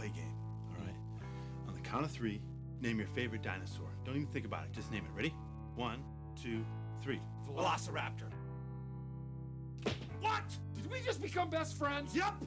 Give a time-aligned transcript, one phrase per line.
[0.00, 0.34] play a game.
[0.70, 0.94] All right.
[1.68, 2.40] On the count of three,
[2.80, 3.88] name your favorite dinosaur.
[4.04, 4.72] Don't even think about it.
[4.72, 5.14] Just name it.
[5.14, 5.34] Ready?
[5.76, 6.02] One,
[6.40, 6.64] two,
[7.02, 7.20] three.
[7.54, 8.30] Velociraptor.
[10.20, 10.42] What?
[10.74, 12.16] Did we just become best friends?
[12.16, 12.42] Yup.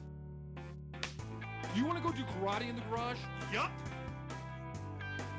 [1.76, 3.18] You want to go do karate in the garage?
[3.52, 3.70] Yep.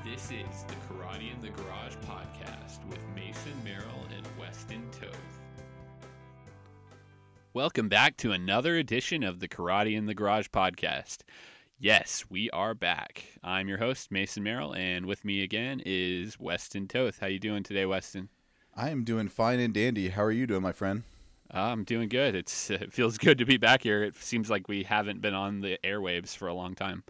[0.05, 5.17] This is the Karate in the Garage podcast with Mason Merrill and Weston Toth.
[7.53, 11.23] Welcome back to another edition of the Karate in the Garage podcast.
[11.79, 13.25] Yes, we are back.
[13.43, 17.19] I'm your host Mason Merrill, and with me again is Weston Toth.
[17.19, 18.29] How you doing today, Weston?
[18.75, 20.09] I am doing fine and dandy.
[20.09, 21.03] How are you doing, my friend?
[21.53, 22.33] Uh, I'm doing good.
[22.33, 24.03] It's it feels good to be back here.
[24.03, 27.03] It seems like we haven't been on the airwaves for a long time.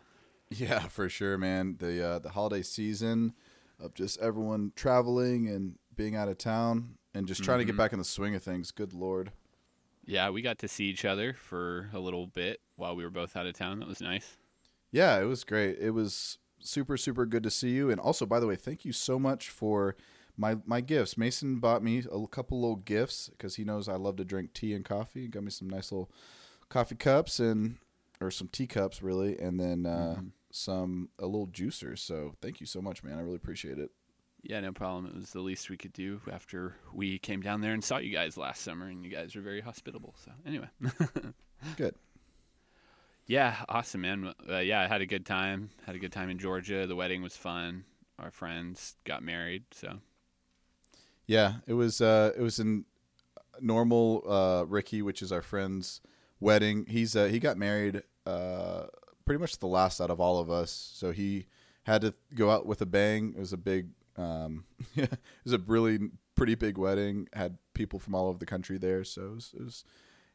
[0.50, 1.78] Yeah, for sure, man.
[1.80, 3.34] The uh, the holiday season
[3.80, 7.80] of just everyone traveling and being out of town and just trying to get Mhm.
[7.80, 8.72] back in the swing of things.
[8.72, 9.32] Good lord.
[10.06, 13.36] Yeah, we got to see each other for a little bit while we were both
[13.36, 13.80] out of town.
[13.80, 14.38] That was nice.
[14.96, 15.78] Yeah, it was great.
[15.80, 17.90] It was super super good to see you.
[17.92, 19.96] And also, by the way, thank you so much for
[20.38, 21.18] my my gifts.
[21.18, 24.74] Mason bought me a couple little gifts because he knows I love to drink tea
[24.74, 25.26] and coffee.
[25.26, 26.10] And got me some nice little
[26.70, 27.76] coffee cups and
[28.22, 30.32] or some teacups really, and then uh, Mhm.
[30.52, 32.00] some a little juicer.
[32.00, 33.18] So thank you so much, man.
[33.18, 33.92] I really appreciate it.
[34.44, 35.08] Yeah, no problem.
[35.08, 38.14] It was the least we could do after we came down there and saw you
[38.14, 40.16] guys last summer, and you guys were very hospitable.
[40.24, 40.70] So anyway,
[41.78, 41.96] Good.
[43.28, 44.34] Yeah, awesome, man.
[44.50, 45.70] Uh, yeah, I had a good time.
[45.86, 46.86] Had a good time in Georgia.
[46.88, 47.86] The wedding was fun.
[48.20, 50.00] Our friends got married, so
[51.28, 52.86] Yeah, it was uh it was in
[53.62, 56.02] normal uh Ricky, which is our friend's
[56.40, 56.86] wedding.
[56.88, 58.86] He's uh he got married uh
[59.26, 60.72] pretty much the last out of all of us.
[60.72, 61.48] So he
[61.84, 63.34] had to go out with a bang.
[63.36, 65.12] It was a big um it
[65.44, 66.00] was a really
[66.36, 67.28] pretty big wedding.
[67.34, 69.84] Had people from all over the country there, so it was it was,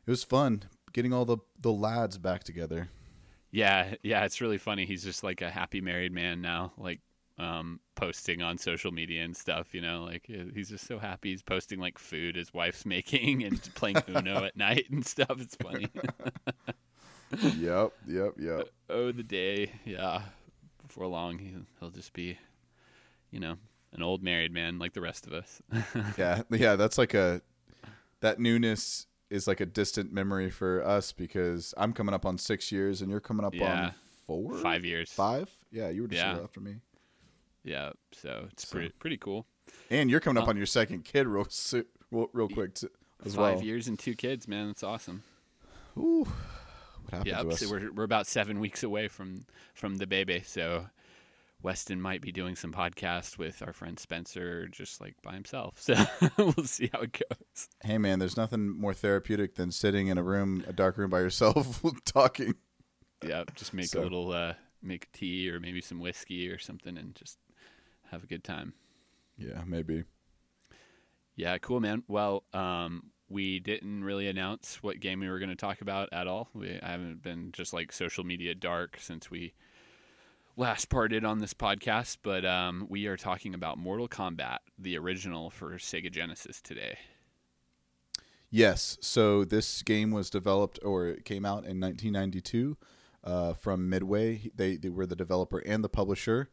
[0.06, 2.88] it was fun getting all the the lads back together.
[3.50, 4.24] yeah, yeah.
[4.24, 4.86] It's really funny.
[4.86, 7.00] He's just like a happy married man now, like
[7.38, 9.74] um, posting on social media and stuff.
[9.74, 11.30] You know, like uh, he's just so happy.
[11.30, 15.40] He's posting like food his wife's making and playing Uno at night and stuff.
[15.40, 15.88] It's funny.
[17.56, 18.68] yep, yep, yep.
[18.88, 20.22] oh the day yeah
[20.84, 22.36] before long he, he'll just be
[23.30, 23.56] you know
[23.92, 25.62] an old married man like the rest of us
[26.18, 27.40] yeah yeah that's like a
[28.20, 32.70] that newness is like a distant memory for us because i'm coming up on six
[32.72, 33.84] years and you're coming up Yeah.
[33.86, 33.94] on
[34.26, 34.54] four?
[34.58, 35.10] Five years.
[35.12, 35.48] Five?
[35.72, 36.38] Yeah you were just Yeah.
[36.42, 36.76] after me.
[37.64, 39.46] Yeah so it's So- pretty pretty cool.
[39.88, 41.46] And you're coming up Uh, on your second kid real
[42.10, 42.90] real, real quick too,
[43.24, 43.64] as five well.
[43.64, 45.22] years and two kids man that's awesome.
[45.96, 47.60] Ooh, what happened yeah to us?
[47.60, 50.86] so we're, we're about seven weeks away from from the baby so
[51.62, 55.80] weston might be doing some podcast with our friend spencer just like by himself.
[55.80, 55.94] So
[56.36, 57.68] we'll see how it goes.
[57.82, 61.20] Hey man there's nothing more therapeutic than sitting in a room a dark room by
[61.20, 62.54] yourself talking.
[63.24, 66.96] Yeah just make So- a little uh make tea or maybe some whiskey or something
[66.96, 67.38] and just
[68.10, 68.72] have a good time.
[69.36, 70.04] Yeah maybe.
[71.36, 72.02] Yeah, cool, man.
[72.06, 76.26] Well, um, we didn't really announce what game we were going to talk about at
[76.26, 76.48] all.
[76.54, 79.54] We I haven't been just like social media dark since we
[80.56, 85.50] last parted on this podcast, but um, we are talking about Mortal Kombat, the original
[85.50, 86.98] for Sega Genesis today.
[88.50, 88.98] Yes.
[89.00, 92.76] So this game was developed or it came out in 1992
[93.22, 94.50] uh, from Midway.
[94.54, 96.50] They, they were the developer and the publisher.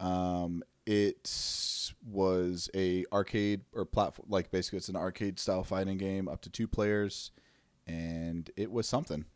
[0.00, 6.28] Um, it was a arcade or platform, like basically it's an arcade style fighting game
[6.28, 7.30] up to two players,
[7.86, 9.26] and it was something.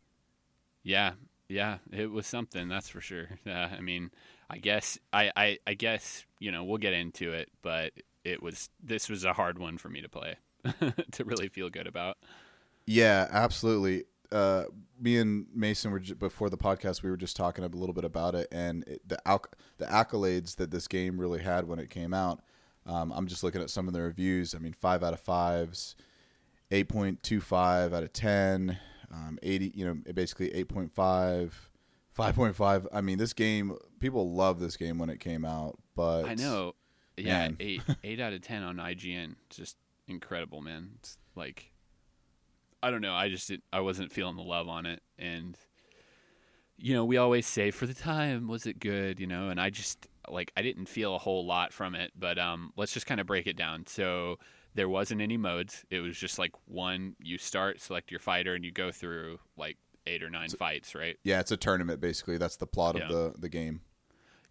[0.81, 1.11] Yeah,
[1.49, 3.27] yeah, it was something that's for sure.
[3.47, 4.09] Uh, I mean,
[4.49, 7.91] I guess I, I I guess you know we'll get into it, but
[8.23, 10.35] it was this was a hard one for me to play
[11.11, 12.17] to really feel good about.
[12.85, 14.03] Yeah, absolutely.
[14.31, 14.65] Uh,
[14.99, 17.03] me and Mason were j- before the podcast.
[17.03, 20.55] We were just talking a little bit about it, and it, the acc- the accolades
[20.55, 22.41] that this game really had when it came out.
[22.85, 24.55] Um, I'm just looking at some of the reviews.
[24.55, 25.95] I mean, five out of fives,
[26.71, 28.77] eight point two five out of ten,
[29.13, 29.71] um, eighty.
[29.75, 31.51] You know, basically 8.5,
[32.17, 32.87] 5.5.
[32.91, 33.77] I mean, this game.
[33.99, 36.73] People love this game when it came out, but I know.
[37.15, 37.57] Yeah, man.
[37.61, 39.35] eight eight out of ten on IGN.
[39.49, 39.77] Just
[40.07, 40.91] incredible, man.
[40.99, 41.71] It's like
[42.81, 43.13] I don't know.
[43.13, 45.57] I just did, I wasn't feeling the love on it, and
[46.77, 49.69] you know we always say for the time was it good, you know, and I
[49.69, 52.11] just like I didn't feel a whole lot from it.
[52.17, 53.87] But um, let's just kind of break it down.
[53.87, 54.37] So
[54.75, 55.85] there wasn't any modes.
[55.89, 57.15] It was just like one.
[57.19, 59.77] You start, select your fighter, and you go through like
[60.07, 61.17] eight or nine fights, right?
[61.23, 62.37] Yeah, it's a tournament basically.
[62.37, 63.03] That's the plot Yeah.
[63.03, 63.81] of the the game.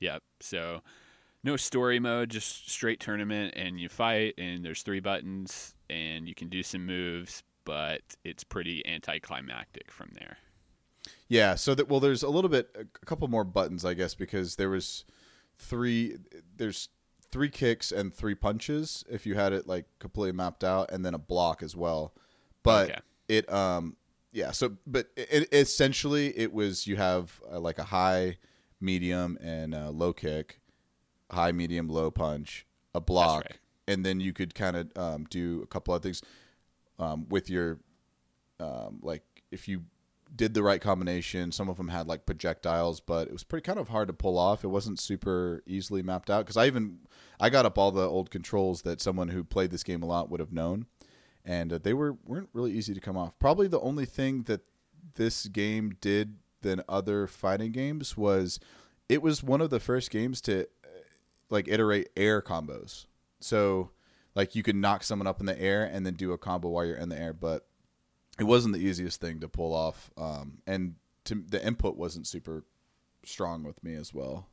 [0.01, 0.23] Yep.
[0.41, 0.83] So
[1.45, 6.35] no story mode, just straight tournament, and you fight, and there's three buttons, and you
[6.35, 10.39] can do some moves, but it's pretty anticlimactic from there.
[11.29, 14.57] Yeah, so that well, there's a little bit, a couple more buttons, I guess, because
[14.57, 15.05] there was
[15.59, 16.17] three.
[16.57, 16.89] There's
[17.33, 21.15] three kicks and three punches if you had it like completely mapped out, and then
[21.15, 22.15] a block as well.
[22.63, 23.01] But Okay.
[23.29, 23.97] it, um,
[24.31, 24.53] yeah.
[24.53, 28.37] So, but it, essentially, it was you have uh, like a high,
[28.81, 30.61] medium, and a low kick,
[31.31, 33.59] high, medium, low punch, a block, right.
[33.89, 36.23] and then you could kind of um, do a couple of things
[36.99, 37.79] um, with your
[38.61, 39.83] um, like if you
[40.35, 41.53] did the right combination.
[41.53, 44.39] Some of them had like projectiles, but it was pretty kind of hard to pull
[44.39, 44.65] off.
[44.65, 47.01] It wasn't super easily mapped out because I even
[47.41, 50.31] I got up all the old controls that someone who played this game a lot
[50.31, 50.87] would have known,
[51.45, 53.39] and uh, they were weren't really easy to come off.
[53.39, 54.63] Probably the only thing that
[55.15, 58.59] this game did than other fighting games was
[59.09, 60.89] it was one of the first games to uh,
[61.51, 63.07] like iterate air combos.
[63.41, 63.91] So
[64.35, 66.87] like you could knock someone up in the air and then do a combo while
[66.87, 67.67] you're in the air, but
[68.39, 70.11] it wasn't the easiest thing to pull off.
[70.17, 70.95] Um, and
[71.25, 72.65] to, the input wasn't super
[73.25, 74.47] strong with me as well.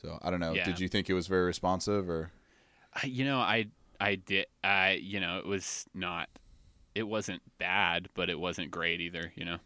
[0.00, 0.52] So I don't know.
[0.52, 0.64] Yeah.
[0.64, 2.30] Did you think it was very responsive or?
[3.02, 3.66] You know, I
[4.00, 6.28] I did I you know, it was not
[6.94, 9.58] it wasn't bad, but it wasn't great either, you know.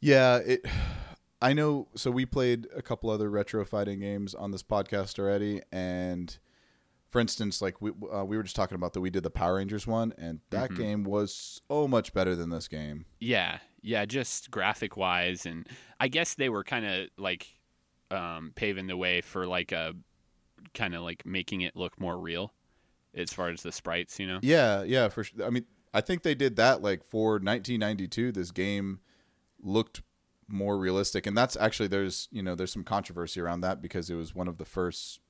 [0.00, 0.66] Yeah, it.
[1.40, 1.88] I know.
[1.94, 6.36] So we played a couple other retro fighting games on this podcast already, and
[7.16, 9.54] for instance, like we uh, we were just talking about that we did the Power
[9.56, 10.82] Rangers one, and that Mm-hmm.
[10.82, 13.06] game was so much better than this game.
[13.20, 15.66] Yeah, yeah, just graphic wise, and
[15.98, 17.46] I guess they were kind of like
[18.10, 19.94] um, paving the way for like a
[20.74, 22.52] kind of like making it look more real
[23.14, 24.40] as far as the sprites, you know.
[24.42, 25.42] Yeah, yeah, for sure.
[25.46, 25.64] I mean,
[25.94, 28.30] I think they did that like for 1992.
[28.32, 29.00] This game
[29.62, 30.02] looked
[30.48, 34.16] more realistic, and that's actually there's you know there's some controversy around that because it
[34.16, 35.20] was one of the first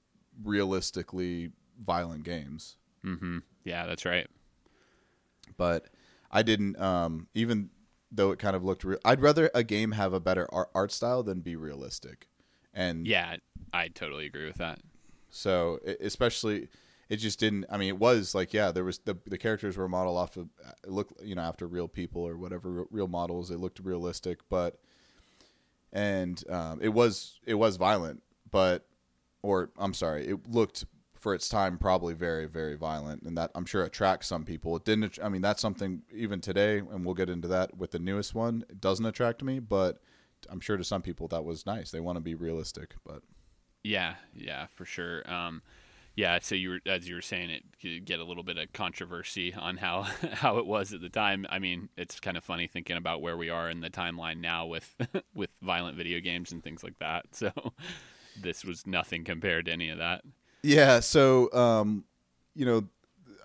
[0.43, 2.77] realistically violent games.
[3.05, 3.39] Mm-hmm.
[3.65, 4.27] Yeah, that's right.
[5.57, 5.87] but
[6.31, 6.79] I didn't.
[6.81, 7.71] Um, even
[8.11, 10.93] though it kind of looked real, I'd rather a game have a better art, art
[10.93, 12.29] style than be realistic.
[12.75, 13.37] And Yeah,
[13.73, 14.81] I totally agree with that.
[15.31, 16.69] so, especially,
[17.09, 17.67] it just didn't.
[17.71, 20.49] I mean, it was like, yeah, there was the the characters were modeled off of
[20.87, 23.51] look you know, after real people or whatever real models.
[23.51, 24.79] It looked realistic, but
[25.93, 28.87] and um, it was it was violent, but
[29.43, 30.85] or I'm sorry, it looked
[31.27, 34.77] for its time probably very very violent, and that I'm sure attracts some people.
[34.77, 35.19] It didn't.
[35.21, 38.65] I mean, that's something even today, and we'll get into that with the newest one.
[38.71, 39.99] It doesn't attract me, but
[40.49, 41.91] I'm sure to some people that was nice.
[41.91, 43.23] They want to be realistic, but
[43.83, 45.29] Yeah, yeah, for sure.
[45.29, 45.63] Um,
[46.15, 48.73] yeah, so you were as you were saying, it could get a little bit of
[48.73, 50.03] controversy on how
[50.33, 51.45] how it was at the time.
[51.51, 54.67] I mean, it's kind of funny thinking about where we are in the timeline now
[54.67, 54.95] with
[55.35, 57.35] with violent video games and things like that.
[57.35, 57.51] So
[58.41, 60.23] this was nothing compared to any of that.
[60.67, 62.05] Yeah, so um,
[62.55, 62.89] you know,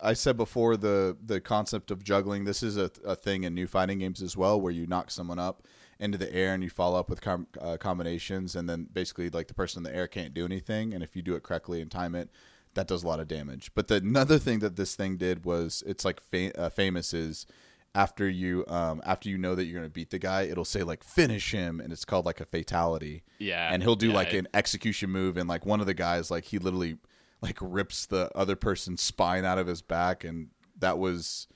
[0.02, 2.46] I said before the the concept of juggling.
[2.46, 5.40] This is a, a thing in new fighting games as well, where you knock someone
[5.40, 5.68] up
[6.00, 9.48] into the air and you follow up with com- uh, combinations, and then basically like
[9.48, 11.92] the person in the air can't do anything, and if you do it correctly and
[11.92, 12.30] time it,
[12.74, 13.70] that does a lot of damage.
[13.76, 17.46] But the another thing that this thing did was it's like fa- uh, famous is
[17.94, 21.04] after you um after you know that you're gonna beat the guy, it'll say like
[21.04, 24.38] finish him, and it's called like a fatality Yeah, and he'll do yeah, like it-
[24.40, 26.98] an execution move and like one of the guys like he literally
[27.42, 30.50] like rips the other person's spine out of his back and
[30.80, 31.48] that was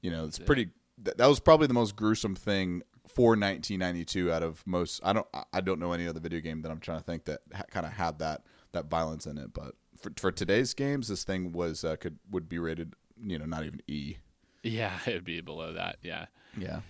[0.00, 4.42] you know it's pretty that, that was probably the most gruesome thing for 1992 out
[4.42, 6.98] of most i don't I- i don't know any other video game that i'm trying
[6.98, 8.42] to think that ha- kind of had that
[8.72, 12.48] that violence in it but for, for today's games this thing was uh, could would
[12.48, 14.16] be rated you know not even e
[14.64, 15.96] Yeah, it'd be below that.
[16.02, 16.26] Yeah.
[16.56, 16.80] yeah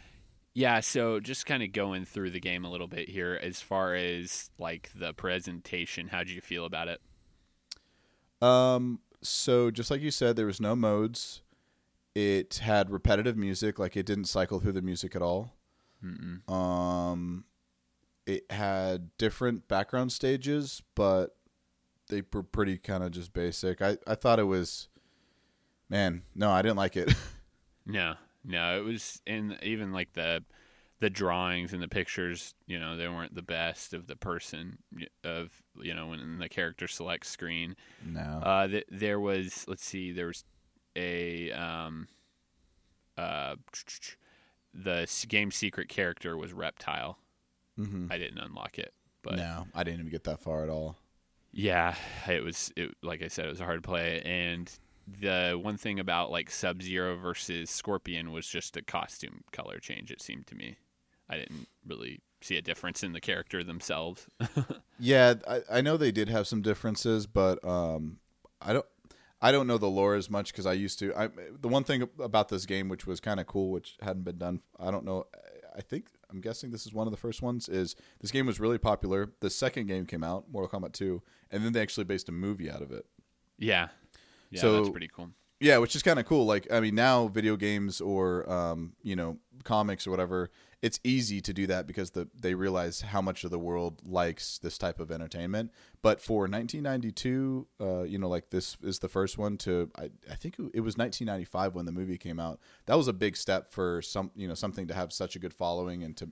[0.54, 3.94] Yeah, so just kind of going through the game a little bit here as far
[3.94, 7.00] as like the presentation, how do you feel about it?
[8.42, 11.42] Um, so just like you said, there was no modes.
[12.14, 15.54] It had repetitive music, like it didn't cycle through the music at all.
[16.52, 17.44] Um,
[18.26, 21.36] it had different background stages, but
[22.08, 23.80] they were pretty kind of just basic.
[23.80, 24.88] I I thought it was,
[25.88, 27.14] man, no, I didn't like it.
[27.84, 30.44] No, no, it was in even like the
[31.02, 32.54] the drawings and the pictures.
[32.68, 34.78] You know, they weren't the best of the person
[35.24, 35.50] of
[35.82, 37.74] you know when the character select screen.
[38.06, 38.20] no.
[38.42, 40.44] Uh, th- there was let's see, there was
[40.94, 42.06] a um,
[43.18, 43.56] uh,
[44.72, 47.18] the game secret character was reptile.
[47.76, 50.96] hmm I didn't unlock it, but No, I didn't even get that far at all.
[51.50, 51.96] Yeah,
[52.28, 54.70] it was it like I said, it was a hard play and
[55.20, 60.12] the one thing about like Sub Zero versus Scorpion was just a costume color change,
[60.12, 60.76] it seemed to me.
[61.32, 64.26] I didn't really see a difference in the character themselves.
[64.98, 68.18] Yeah, I, I know they did have some differences, but um,
[68.60, 68.86] I don't
[69.40, 71.12] I don't know the lore as much because I used to.
[71.16, 71.28] I
[71.60, 74.60] the one thing about this game which was kind of cool, which hadn't been done.
[74.78, 75.26] I don't know.
[75.76, 77.68] I think I'm guessing this is one of the first ones.
[77.68, 79.32] Is this game was really popular.
[79.40, 81.20] The second game came out, Mortal Kombat 2,
[81.50, 83.04] and then they actually based a movie out of it.
[83.58, 83.88] Yeah.
[84.50, 85.30] Yeah, So- that's pretty cool.
[85.62, 86.44] Yeah, which is kind of cool.
[86.44, 90.50] Like, I mean, now video games or um, you know comics or whatever,
[90.82, 94.58] it's easy to do that because the they realize how much of the world likes
[94.58, 95.70] this type of entertainment.
[96.02, 100.34] But for 1992, uh, you know, like this is the first one to I, I
[100.34, 102.58] think it was 1995 when the movie came out.
[102.86, 105.54] That was a big step for some you know something to have such a good
[105.54, 106.28] following and to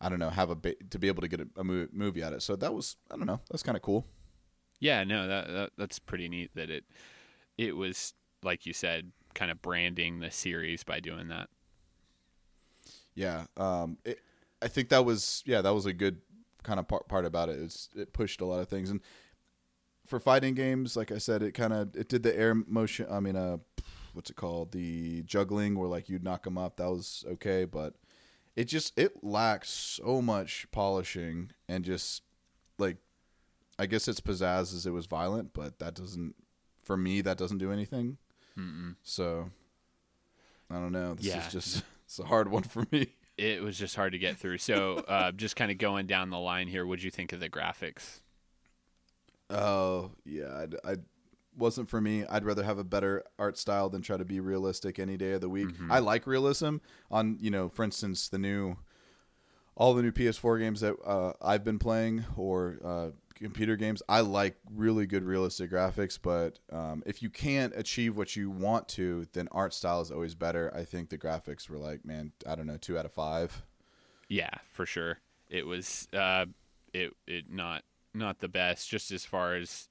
[0.00, 2.38] I don't know have a to be able to get a, a movie out of
[2.38, 2.42] it.
[2.42, 4.04] So that was I don't know that's kind of cool.
[4.80, 6.84] Yeah, no, that, that that's pretty neat that it
[7.56, 8.14] it was
[8.44, 11.48] like you said, kind of branding the series by doing that.
[13.14, 14.20] Yeah, um, it,
[14.60, 16.20] I think that was yeah that was a good
[16.62, 17.60] kind of part part about it.
[17.60, 19.00] It's it pushed a lot of things, and
[20.06, 23.06] for fighting games, like I said, it kind of it did the air motion.
[23.10, 23.58] I mean, uh,
[24.12, 24.72] what's it called?
[24.72, 26.76] The juggling where like you'd knock them up.
[26.76, 27.94] That was okay, but
[28.56, 32.22] it just it lacks so much polishing and just
[32.78, 32.96] like
[33.78, 36.34] I guess its pizzazz is it was violent, but that doesn't
[36.82, 38.18] for me that doesn't do anything.
[38.58, 38.96] Mm-mm.
[39.02, 39.50] So
[40.70, 41.14] I don't know.
[41.14, 41.46] This Yeah.
[41.46, 43.08] is just it's a hard one for me.
[43.36, 44.58] It was just hard to get through.
[44.58, 47.48] So, uh, just kind of going down the line here, what'd you think of the
[47.48, 48.20] graphics?
[49.50, 50.96] Oh yeah, I, I
[51.56, 52.24] wasn't for me.
[52.26, 55.40] I'd rather have a better art style than try to be realistic any day of
[55.40, 55.68] the week.
[55.90, 56.76] I like realism
[57.10, 58.76] on you know, for instance, the new
[59.76, 64.02] all the new PS4 games that uh, I've been playing or uh, computer games.
[64.08, 68.88] I like really good realistic graphics, but um, if you can't achieve what you want
[68.90, 70.72] to, then art style is always better.
[70.74, 73.62] I think the graphics were like, man, I don't know, two out of five.
[74.28, 75.18] Yeah, for sure.
[75.50, 76.46] It was uh,
[76.92, 78.88] it it not not the best.
[78.88, 79.88] Just as far as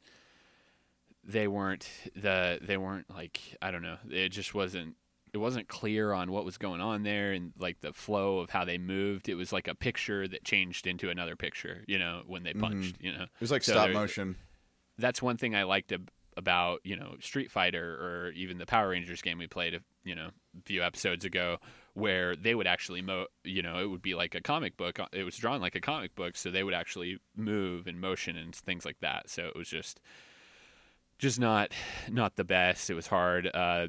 [1.23, 3.97] they weren't the they weren't like I don't know.
[4.09, 4.95] It just wasn't
[5.33, 8.63] it wasn't clear on what was going on there and like the flow of how
[8.65, 9.27] they moved.
[9.27, 11.83] It was like a picture that changed into another picture.
[11.87, 12.95] You know when they punched.
[13.01, 14.35] You know It was like So stop motion.
[14.97, 18.89] that's one thing I liked ab- about you know Street Fighter or even the Power
[18.89, 21.57] Rangers game we played a you know a few episodes ago,
[21.95, 24.99] where they would actually mo you know it would be like a comic book.
[24.99, 28.35] uh, It was drawn like a comic book, so they would actually move and motion
[28.37, 29.29] and things like that.
[29.29, 29.99] So it was just
[31.17, 31.71] just not
[32.09, 32.89] not the best.
[32.89, 33.49] It was hard.
[33.53, 33.87] Uh,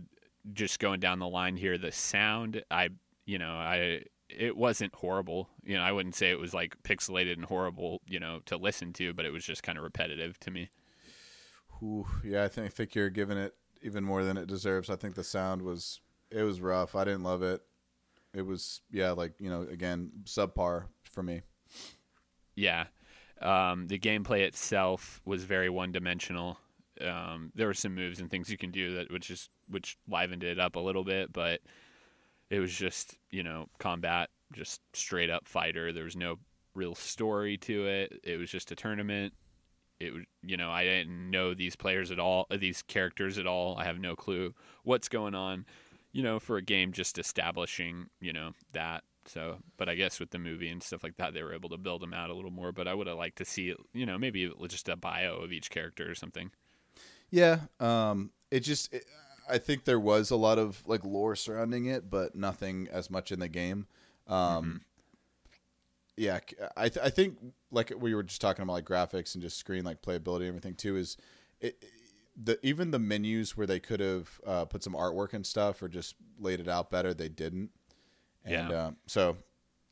[0.52, 2.90] just going down the line here, the sound I
[3.24, 5.48] you know I it wasn't horrible.
[5.64, 8.92] You know, I wouldn't say it was like pixelated and horrible, you know, to listen
[8.94, 10.70] to, but it was just kind of repetitive to me.
[11.82, 14.90] Ooh, yeah, I think, I think you're giving it even more than it deserves.
[14.90, 16.94] I think the sound was it was rough.
[16.94, 17.60] I didn't love it.
[18.32, 21.42] It was yeah, like you know, again, subpar for me.
[22.56, 22.86] Yeah.
[23.40, 26.58] Um, the gameplay itself was very one dimensional.
[27.00, 30.44] Um, there were some moves and things you can do that which is which livened
[30.44, 31.60] it up a little bit, but
[32.50, 35.92] it was just, you know, combat, just straight up fighter.
[35.92, 36.38] There was no
[36.74, 38.20] real story to it.
[38.22, 39.32] It was just a tournament.
[40.00, 43.76] It you know, I didn't know these players at all, uh, these characters at all.
[43.78, 45.66] I have no clue what's going on.
[46.12, 49.02] You know, for a game just establishing, you know, that.
[49.26, 51.78] So, but I guess with the movie and stuff like that, they were able to
[51.78, 52.70] build them out a little more.
[52.70, 55.70] But I would have liked to see, you know, maybe just a bio of each
[55.70, 56.50] character or something.
[57.34, 59.04] Yeah, um, it just it,
[59.48, 63.32] I think there was a lot of like lore surrounding it, but nothing as much
[63.32, 63.86] in the game.
[64.28, 64.82] Um,
[66.16, 67.38] Yeah, c- I th- I think
[67.72, 70.76] like we were just talking about like graphics and just screen like playability and everything
[70.76, 71.16] too is
[71.60, 71.84] it.
[72.36, 75.88] The, even the menus where they could have uh, put some artwork and stuff or
[75.88, 77.70] just laid it out better, they didn't.
[78.44, 78.76] And Yeah.
[78.76, 79.36] uh, so,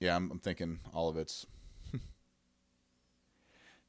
[0.00, 1.46] yeah, I'm, I'm thinking all of it's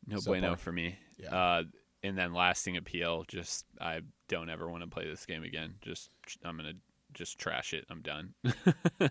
[0.07, 0.57] No So bueno far.
[0.57, 0.97] for me.
[1.17, 1.35] Yeah.
[1.35, 1.63] Uh,
[2.03, 5.75] and then lasting appeal, just I don't ever want to play this game again.
[5.81, 6.09] Just
[6.43, 6.73] I'm gonna
[7.13, 7.85] just trash it.
[7.89, 8.33] I'm done.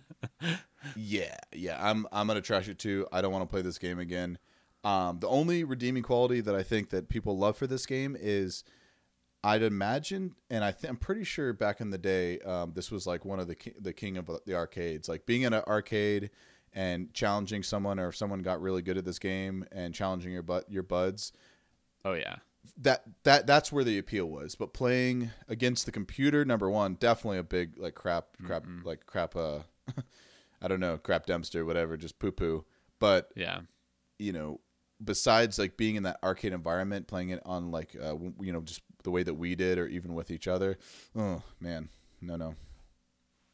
[0.96, 1.78] Yeah, yeah.
[1.80, 3.06] I'm I'm gonna trash it too.
[3.12, 4.37] I don't want to play this game again.
[4.82, 8.64] Um, the only redeeming quality that I think that people love for this game is,
[9.44, 13.06] I'd imagine, and I th- I'm pretty sure back in the day, um, this was
[13.06, 16.30] like one of the ki- the king of the arcades, like being in an arcade
[16.72, 20.42] and challenging someone, or if someone got really good at this game and challenging your
[20.42, 21.32] but your buds.
[22.04, 22.37] oh yeah,
[22.78, 24.54] That that that's where the appeal was.
[24.54, 29.37] But playing against the computer, number one, definitely a big like crap crap like crap.
[29.37, 29.61] Uh,
[30.62, 32.64] I don't know, crap dumpster, whatever, just poo poo.
[33.00, 33.61] But yeah,
[34.19, 34.61] you know,
[35.02, 38.83] besides like being in that arcade environment, playing it on like uh, you know just
[39.02, 40.78] the way that we did, or even with each other.
[41.16, 41.88] Oh man,
[42.21, 42.54] no, no.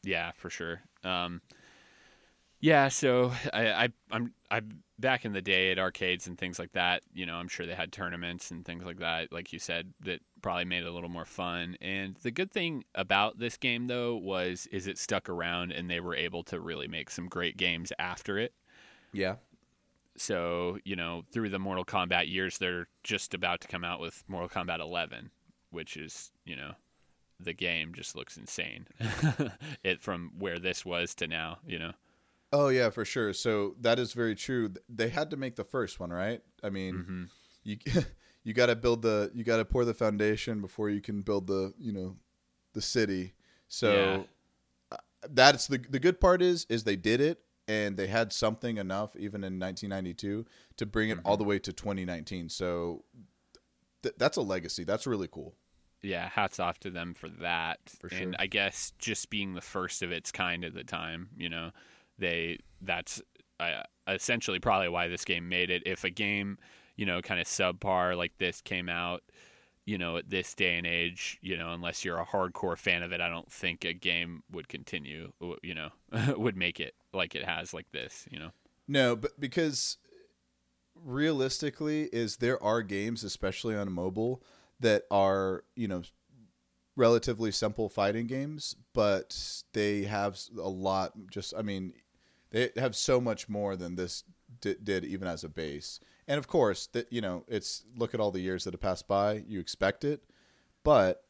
[0.03, 0.81] yeah, for sure.
[1.03, 1.41] Um,
[2.59, 4.61] yeah, so I, I I'm I
[4.99, 7.03] back in the day at arcades and things like that.
[7.13, 9.31] You know, I'm sure they had tournaments and things like that.
[9.31, 11.77] Like you said, that probably made it a little more fun.
[11.81, 16.01] And the good thing about this game though was is it stuck around and they
[16.01, 18.53] were able to really make some great games after it.
[19.13, 19.35] Yeah.
[20.17, 24.23] So you know, through the Mortal Kombat years, they're just about to come out with
[24.27, 25.31] Mortal Kombat 11,
[25.71, 26.73] which is you know,
[27.39, 28.85] the game just looks insane.
[29.83, 31.93] it from where this was to now, you know.
[32.51, 33.33] Oh yeah, for sure.
[33.33, 34.73] So that is very true.
[34.89, 36.41] They had to make the first one, right?
[36.63, 37.23] I mean, Mm-hmm.
[37.63, 37.77] you
[38.43, 41.47] you got to build the you got to pour the foundation before you can build
[41.47, 42.15] the you know
[42.73, 43.33] the city.
[43.67, 44.27] So
[44.91, 44.97] Yeah.
[44.97, 44.97] uh,
[45.29, 49.15] that's the the good part is is they did it and they had something enough
[49.15, 50.45] even in 1992
[50.77, 51.43] to bring it all Mm-hmm.
[51.43, 52.49] the way to 2019.
[52.49, 53.03] So
[54.01, 54.83] th- that's a legacy.
[54.83, 55.53] That's really cool.
[56.01, 57.77] yeah, hats off to them for that.
[57.99, 58.35] For And.
[58.39, 61.71] I guess just being the first of its kind at the time, you know,
[62.19, 63.21] they that's
[63.59, 65.83] uh, essentially probably why this game made it.
[65.85, 66.57] If a game,
[66.95, 69.23] you know, kind of subpar like this came out,
[69.85, 73.11] you know, at this day and age, you know, unless you're a hardcore fan of
[73.11, 75.89] it, I don't think a game would continue, you know,
[76.37, 78.51] would make it like it has like this, you know.
[78.87, 79.97] No, but because
[80.95, 84.41] realistically, is there are games, especially on mobile,
[84.79, 86.03] that are you know
[86.95, 91.13] relatively simple fighting games, but they have a lot.
[91.31, 91.93] Just, I mean,
[92.51, 94.23] they have so much more than this
[94.61, 95.99] d- did, even as a base.
[96.27, 99.07] And of course, that you know, it's look at all the years that have passed
[99.07, 99.43] by.
[99.47, 100.23] You expect it,
[100.83, 101.23] but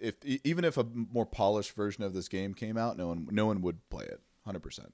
[0.00, 3.46] if even if a more polished version of this game came out, no one no
[3.46, 4.20] one would play it.
[4.44, 4.92] Hundred percent.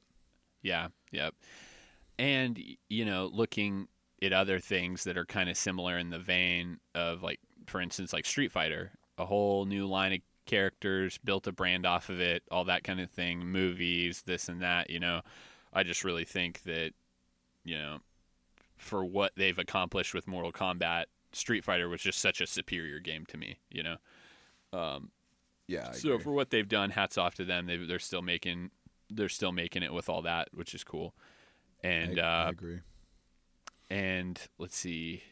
[0.62, 1.34] Yeah, yep.
[2.18, 3.88] And you know, looking
[4.22, 8.12] at other things that are kind of similar in the vein of like for instance
[8.12, 12.42] like Street Fighter, a whole new line of characters, built a brand off of it,
[12.50, 15.22] all that kind of thing, movies, this and that, you know.
[15.74, 16.92] I just really think that
[17.64, 17.98] you know,
[18.76, 23.24] for what they've accomplished with Mortal Kombat, Street Fighter was just such a superior game
[23.26, 23.96] to me, you know.
[24.72, 25.10] Um,
[25.66, 25.88] Yeah.
[25.90, 26.24] I so agree.
[26.24, 27.66] for what they've done, hats off to them.
[27.66, 28.70] They, they're still making
[29.10, 31.14] they're still making it with all that, which is cool.
[31.82, 32.80] And I, I uh, agree.
[33.90, 35.22] and let's see,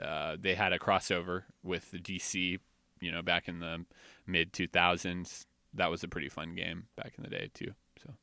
[0.00, 2.58] uh, they had a crossover with the DC,
[3.00, 3.84] you know, back in the
[4.26, 5.46] mid two thousands.
[5.74, 7.72] That was a pretty fun game back in the day too.
[8.02, 8.14] So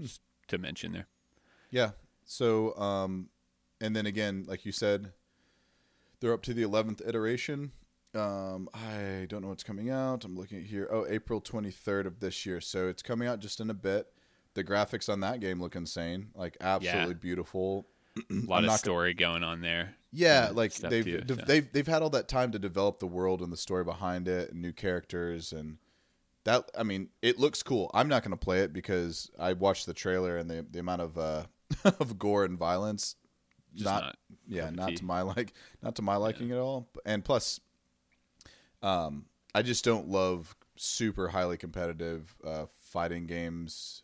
[0.00, 1.06] just to mention there.
[1.70, 1.90] Yeah.
[2.24, 3.28] So, um,
[3.80, 5.12] and then again, like you said,
[6.20, 7.72] they're up to the eleventh iteration.
[8.14, 10.24] Um, I don't know what's coming out.
[10.24, 10.88] I'm looking at here.
[10.90, 12.62] Oh, April 23rd of this year.
[12.62, 14.06] So it's coming out just in a bit.
[14.54, 16.28] The graphics on that game look insane.
[16.34, 17.86] Like absolutely beautiful.
[18.16, 19.94] A lot I'm of not gonna- story going on there.
[20.12, 21.42] Yeah, like they've too, de- so.
[21.46, 24.50] they've they've had all that time to develop the world and the story behind it
[24.50, 25.76] and new characters and
[26.46, 27.90] that I mean, it looks cool.
[27.92, 31.02] I'm not going to play it because I watched the trailer and the the amount
[31.02, 31.44] of uh
[32.00, 33.16] of gore and violence
[33.74, 34.16] Just not, not
[34.48, 36.88] yeah, not to my like not to my liking at all.
[37.04, 37.60] And plus
[38.82, 44.02] um I just don't love super highly competitive uh fighting games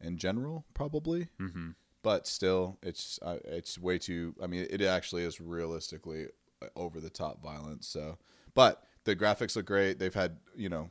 [0.00, 1.70] in general probably hmm
[2.02, 4.34] but still, it's uh, it's way too.
[4.42, 6.28] I mean, it actually is realistically
[6.74, 7.86] over the top violence.
[7.86, 8.16] So,
[8.54, 9.98] but the graphics look great.
[9.98, 10.88] They've had you know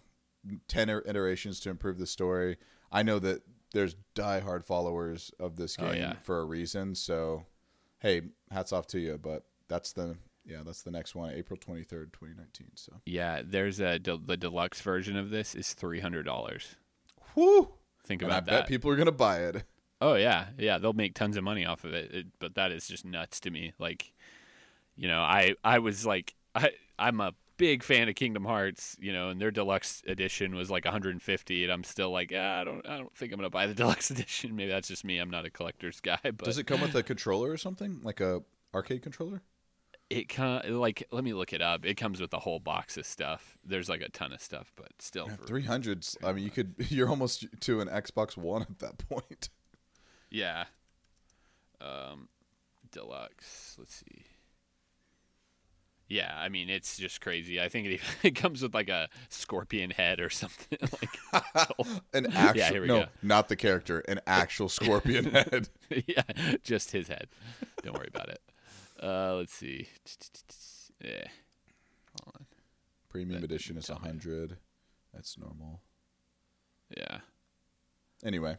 [0.67, 2.58] ten er- iterations to improve the story.
[2.91, 3.41] I know that
[3.73, 6.13] there's diehard followers of this game Oh, yeah.
[6.23, 6.95] for a reason.
[6.95, 7.45] So,
[7.99, 8.21] hey,
[8.52, 9.17] hats off to you.
[9.21, 12.71] But that's the yeah, that's the next one, April twenty third, twenty nineteen.
[12.75, 16.75] So, Yeah, there's a de- the deluxe version of this is three hundred dollars.
[17.36, 17.69] whoo!
[18.06, 18.67] Think And I about bet that.
[18.67, 19.63] people are gonna buy it.
[20.02, 22.12] Oh yeah, yeah, they'll make tons of money off of it.
[22.12, 22.28] it.
[22.39, 23.73] But that is just nuts to me.
[23.78, 24.13] Like,
[24.95, 29.13] you know, I I was like, I I'm a big fan of Kingdom Hearts, you
[29.13, 32.87] know, and their deluxe edition was like 150, and I'm still like, ah, I don't
[32.87, 34.55] I don't think I'm gonna buy the deluxe edition.
[34.55, 35.19] Maybe that's just me.
[35.19, 38.19] I'm not a collector's guy, but Does it come with a controller or something like
[38.19, 38.41] a
[38.73, 39.43] arcade controller?
[40.09, 41.85] it con- like let me look it up.
[41.85, 43.59] It comes with a whole box of stuff.
[43.63, 46.17] There's like a ton of stuff, but still, for, Three hundreds.
[46.23, 46.73] I mean, you could.
[46.89, 49.49] You're almost to an Xbox One at that point.
[50.31, 50.65] yeah.
[51.81, 52.29] Um,
[52.91, 53.75] deluxe.
[53.77, 54.23] Let's see.
[56.09, 57.61] Yeah, I mean it's just crazy.
[57.61, 60.79] I think it, it comes with like a scorpion head or something.
[61.33, 61.69] like,
[62.13, 62.63] An actual.
[62.65, 63.05] here we no, go.
[63.21, 63.99] not the character.
[63.99, 65.69] An actual scorpion head.
[66.07, 66.23] yeah,
[66.63, 67.27] just his head.
[67.83, 68.41] Don't worry about it.
[69.01, 69.87] Uh, let's see.
[71.03, 71.25] Yeah,
[73.09, 74.57] Premium That edition is a hundred.
[75.13, 75.81] That's normal.
[76.95, 77.19] yeah.
[78.23, 78.57] Anyway,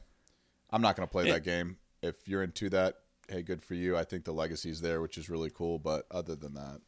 [0.70, 1.34] I'm not gonna play Yeah.
[1.34, 1.76] that game.
[2.02, 2.94] If you're into that,
[3.28, 3.96] hey, good for you.
[3.96, 5.78] I think the legacy's there, which is really cool.
[5.78, 6.80] But other than that,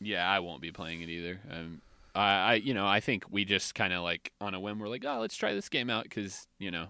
[0.00, 1.40] Yeah, I won't be playing it either.
[1.50, 1.80] Um,
[2.14, 4.88] I, I, you know, I think we just kind of like on a whim, we're
[4.88, 6.88] like, oh, let's try this game out because you know,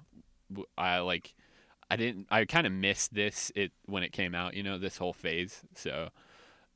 [0.76, 1.34] I like,
[1.90, 4.54] I didn't, I kind of missed this it when it came out.
[4.54, 6.08] You know, this whole phase so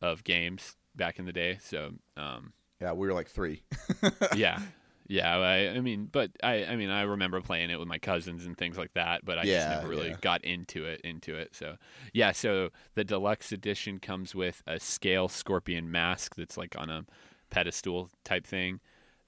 [0.00, 1.58] of games back in the day.
[1.62, 3.62] So, um, yeah, we were like three.
[4.36, 4.60] yeah,
[5.08, 8.44] Yeah, I, I mean, but I, I mean, I remember playing it with my cousins
[8.44, 10.16] and things like that, but I just never really yeah.
[10.20, 11.54] got into it, into it.
[11.54, 11.76] So,
[12.12, 17.06] yeah, so the deluxe edition comes with a scale scorpion mask that's like on a
[17.48, 18.80] pedestal type thing,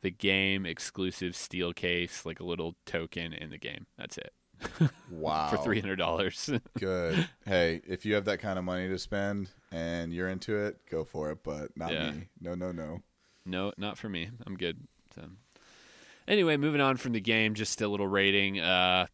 [0.03, 3.87] the game exclusive steel case, like a little token in the game.
[3.97, 4.33] That's it
[5.11, 5.49] Wow.
[5.49, 6.51] for three hundred dollars.
[6.79, 7.27] Good.
[7.47, 11.05] Hey, if you have that kind of money to spend and you're into it, go
[11.05, 11.39] for it.
[11.43, 12.11] But not Yeah.
[12.11, 12.29] me.
[12.39, 13.01] No, no, no.
[13.47, 14.29] No, not for me.
[14.47, 14.87] I'm good.
[15.15, 15.23] So,
[16.31, 18.61] anyway, moving on from the game, just a little rating.
[18.61, 19.07] Uh,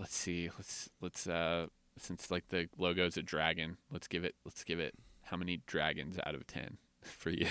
[0.00, 0.48] let's see.
[0.56, 1.66] Let's let's uh,
[1.98, 4.34] since like the logo's a dragon, let's give it.
[4.44, 4.94] Let's give it.
[5.22, 7.48] How many dragons out of ten for you?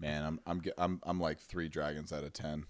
[0.00, 2.64] Man, I'm I'm I'm I'm like three dragons out of ten.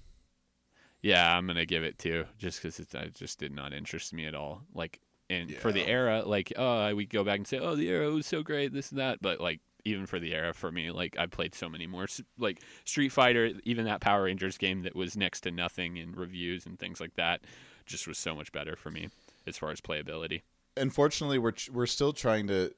[1.00, 4.34] yeah, I'm gonna give it two, just because it just did not interest me at
[4.34, 4.62] all.
[4.74, 8.10] Like, and for the era, like, oh, we go back and say, oh, the era
[8.10, 9.60] was so great, this and that, but like.
[9.84, 12.06] Even for the era, for me, like I played so many more,
[12.38, 16.66] like Street Fighter, even that Power Rangers game that was next to nothing in reviews
[16.66, 17.40] and things like that,
[17.84, 19.08] just was so much better for me
[19.46, 20.42] as far as playability.
[20.76, 22.72] Unfortunately, we're ch- we're still trying to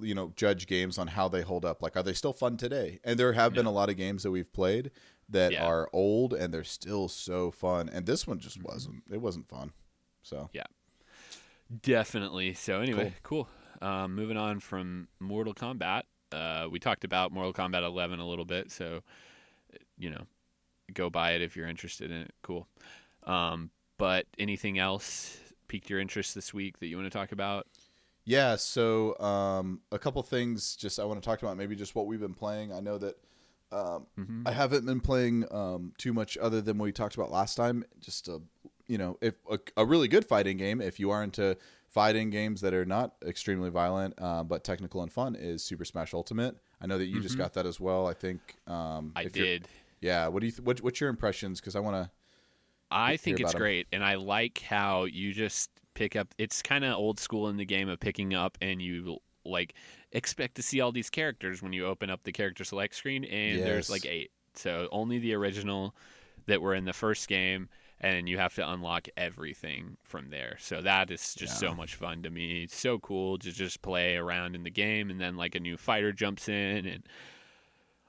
[0.00, 1.82] you know judge games on how they hold up.
[1.82, 3.00] Like, are they still fun today?
[3.04, 4.90] And there have been a lot of games that we've played
[5.28, 5.64] that Yeah.
[5.66, 7.88] are old and they're still so fun.
[7.88, 9.02] And this one just wasn't.
[9.10, 9.72] It wasn't fun.
[10.22, 10.64] So yeah
[11.82, 12.52] Definitely.
[12.54, 13.48] So anyway, cool.
[13.82, 18.44] Um, moving on from Mortal Kombat, uh, we talked about Mortal Kombat 11 a little
[18.44, 19.02] bit, so
[19.98, 20.24] you know,
[20.94, 22.32] go buy it if you're interested in it.
[22.42, 22.66] Cool.
[23.24, 27.66] Um, but anything else piqued your interest this week that you want to talk about?
[28.24, 32.06] Yeah, so um, a couple things just I want to talk about maybe just what
[32.06, 32.72] we've been playing.
[32.72, 33.16] I know that
[33.72, 34.46] um, Mm-hmm.
[34.46, 37.84] I haven't been playing um, too much other than what we talked about last time.
[38.00, 38.40] Just a
[38.86, 41.56] you know, if a, a really good fighting game, if you are into
[41.92, 46.14] fighting games that are not extremely violent uh, but technical and fun, is Super Smash
[46.14, 46.56] Ultimate.
[46.80, 48.06] I know that you just got that as well.
[48.06, 48.74] I think um,
[49.10, 49.18] Mm-hmm.
[49.18, 49.68] I did.
[50.00, 50.26] Yeah.
[50.28, 50.52] What do you?
[50.52, 51.60] Th- what, what's your impressions?
[51.60, 52.10] Because I want to.
[52.90, 56.34] I think it's great, and I like how you just pick up.
[56.36, 59.74] It's kind of old school in the game of picking up, and you like
[60.12, 63.62] expect to see all these characters when you open up the character select screen, and
[63.62, 64.30] there's like eight.
[64.54, 65.94] So only the original
[66.46, 67.68] that were in the first game,
[68.02, 70.56] and you have to unlock everything from there.
[70.58, 72.64] So that is just so much fun to me.
[72.64, 75.76] It's so cool to just play around in the game, and then like a new
[75.76, 77.04] fighter jumps in and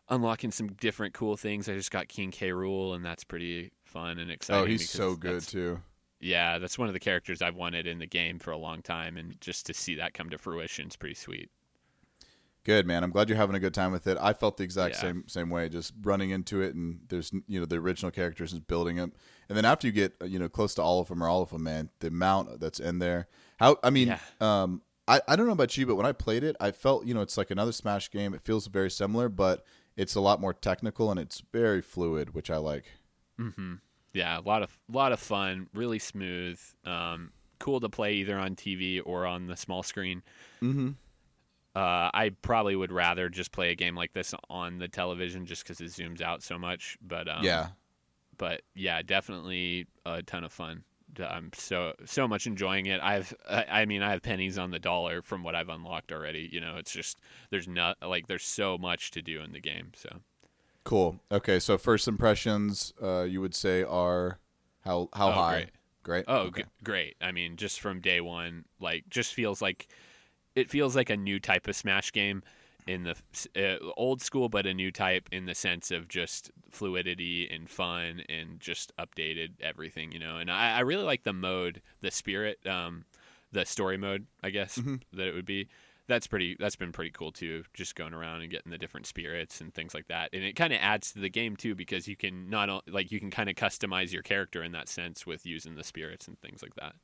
[0.09, 1.69] unlocking some different cool things.
[1.69, 2.49] I just got King K.
[2.49, 4.63] Rool, and that's pretty fun and oh, exciting.
[4.63, 5.79] Oh, he's so good too.
[6.19, 9.17] Yeah, that's one of the characters I've wanted in the game for a long time,
[9.17, 11.51] and just to see that come to fruition is pretty sweet.
[12.65, 13.03] Good man.
[13.03, 14.17] I'm glad you're having a good time with it.
[14.21, 15.01] I felt the exact Yeah.
[15.01, 18.65] same same way, just running into it and there's you know the original characters and
[18.67, 19.11] building them,
[19.49, 21.49] and then after you get you know close to all of them or all of
[21.49, 23.27] them, man, the amount that's in there.
[23.59, 24.19] How I mean, Yeah.
[24.39, 27.13] um, I I don't know about you, but when I played it, I felt you
[27.13, 28.33] know it's like another Smash game.
[28.33, 29.65] It feels very similar, but
[29.97, 32.85] it's a lot more technical and it's very fluid, which I like.
[34.13, 38.55] Yeah, a lot of lot of fun, really smooth, um, cool to play either on
[38.55, 40.21] TV or on the small screen.
[40.61, 40.91] Mm-hmm.
[41.75, 45.63] Uh, I probably would rather just play a game like this on the television just
[45.63, 46.97] because it zooms out so much.
[47.01, 47.69] But um, yeah,
[48.37, 50.83] but yeah, definitely a ton of fun.
[51.19, 52.99] I'm so so much enjoying it.
[53.01, 56.49] I've I, I mean I have pennies on the dollar from what I've unlocked already.
[56.51, 57.19] You know, it's just
[57.51, 59.91] there's not like there's so much to do in the game.
[59.95, 60.09] So
[60.83, 61.19] cool.
[61.31, 64.39] Okay, so first impressions, uh, you would say are
[64.81, 65.57] how how Oh, high?
[65.59, 65.69] great.
[66.03, 66.25] Great.
[66.27, 66.63] oh, Okay.
[66.63, 67.15] g- great.
[67.21, 69.87] I mean, just from day one, like just feels like
[70.55, 72.43] it feels like a new type of Smash game
[72.87, 73.15] in the
[73.55, 78.21] uh, old school, but a new type in the sense of just fluidity and fun
[78.29, 80.37] and just updated everything, you know.
[80.37, 83.05] And I, I really like the mode, the spirit, um,
[83.51, 84.75] the story mode, I guess
[85.13, 85.69] that it would be.
[86.07, 86.57] That's pretty.
[86.59, 87.63] That's been pretty cool too.
[87.73, 90.73] Just going around and getting the different spirits and things like that, and it kind
[90.73, 93.55] of adds to the game too because you can not like you can kind of
[93.55, 96.95] customize your character in that sense with using the spirits and things like that.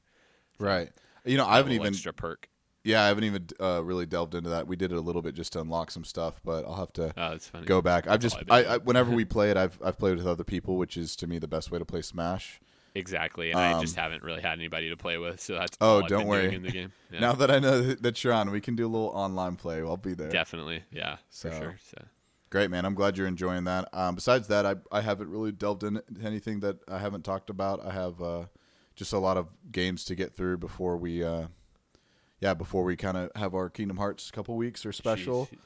[0.59, 0.89] Right.
[1.23, 2.49] You know, I haven't even extra perk.
[2.89, 4.67] Yeah, I haven't even uh, really delved into that.
[4.67, 7.13] We did it a little bit just to unlock some stuff, but I'll have to
[7.15, 8.07] Oh, go back.
[8.07, 10.77] I've That's just, I, I, whenever we play it, I've I've played with other people,
[10.77, 12.59] which is to me the best way to play Smash.
[12.95, 16.01] Exactly, and I just Um, haven't really had anybody to play with, so that's Oh,
[16.01, 16.55] don't been worry.
[16.55, 16.91] in the game.
[17.11, 19.77] Yeah, Now that I know that, you're on, we can do a little online play.
[19.79, 20.29] I'll be there.
[20.29, 21.77] definitely, yeah, for sure.
[21.91, 22.03] So
[22.49, 22.83] Great, man.
[22.85, 23.87] I'm glad you're enjoying that.
[23.93, 27.85] Um, besides that, I I haven't really delved into anything that I haven't talked about.
[27.85, 28.45] I have uh,
[28.95, 31.47] just a lot of games to get through before we, uh,
[32.39, 35.47] yeah, before we kind of have our Kingdom Hearts couple weeks or special.
[35.47, 35.57] Jeez.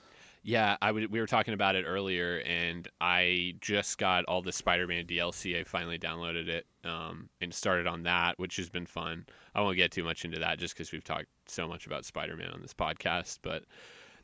[0.46, 1.10] Yeah, I would.
[1.10, 5.58] We were talking about it earlier, and I just got all the Spider-Man DLC.
[5.58, 9.26] I finally downloaded it um, and started on that, which has been fun.
[9.56, 12.50] I won't get too much into that just because we've talked so much about Spider-Man
[12.50, 13.64] on this podcast, but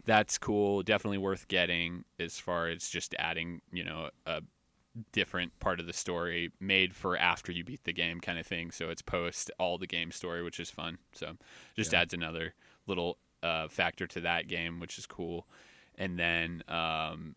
[0.05, 0.83] that's cool.
[0.83, 4.41] Definitely worth getting as far as just adding, you know, a
[5.12, 8.71] different part of the story made for after you beat the game kind of thing.
[8.71, 10.97] So it's post all the game story, which is fun.
[11.13, 11.38] So
[11.75, 12.01] just Yeah.
[12.01, 12.53] adds another
[12.88, 15.47] little uh, factor to that game, which is cool.
[15.97, 17.35] And then, um,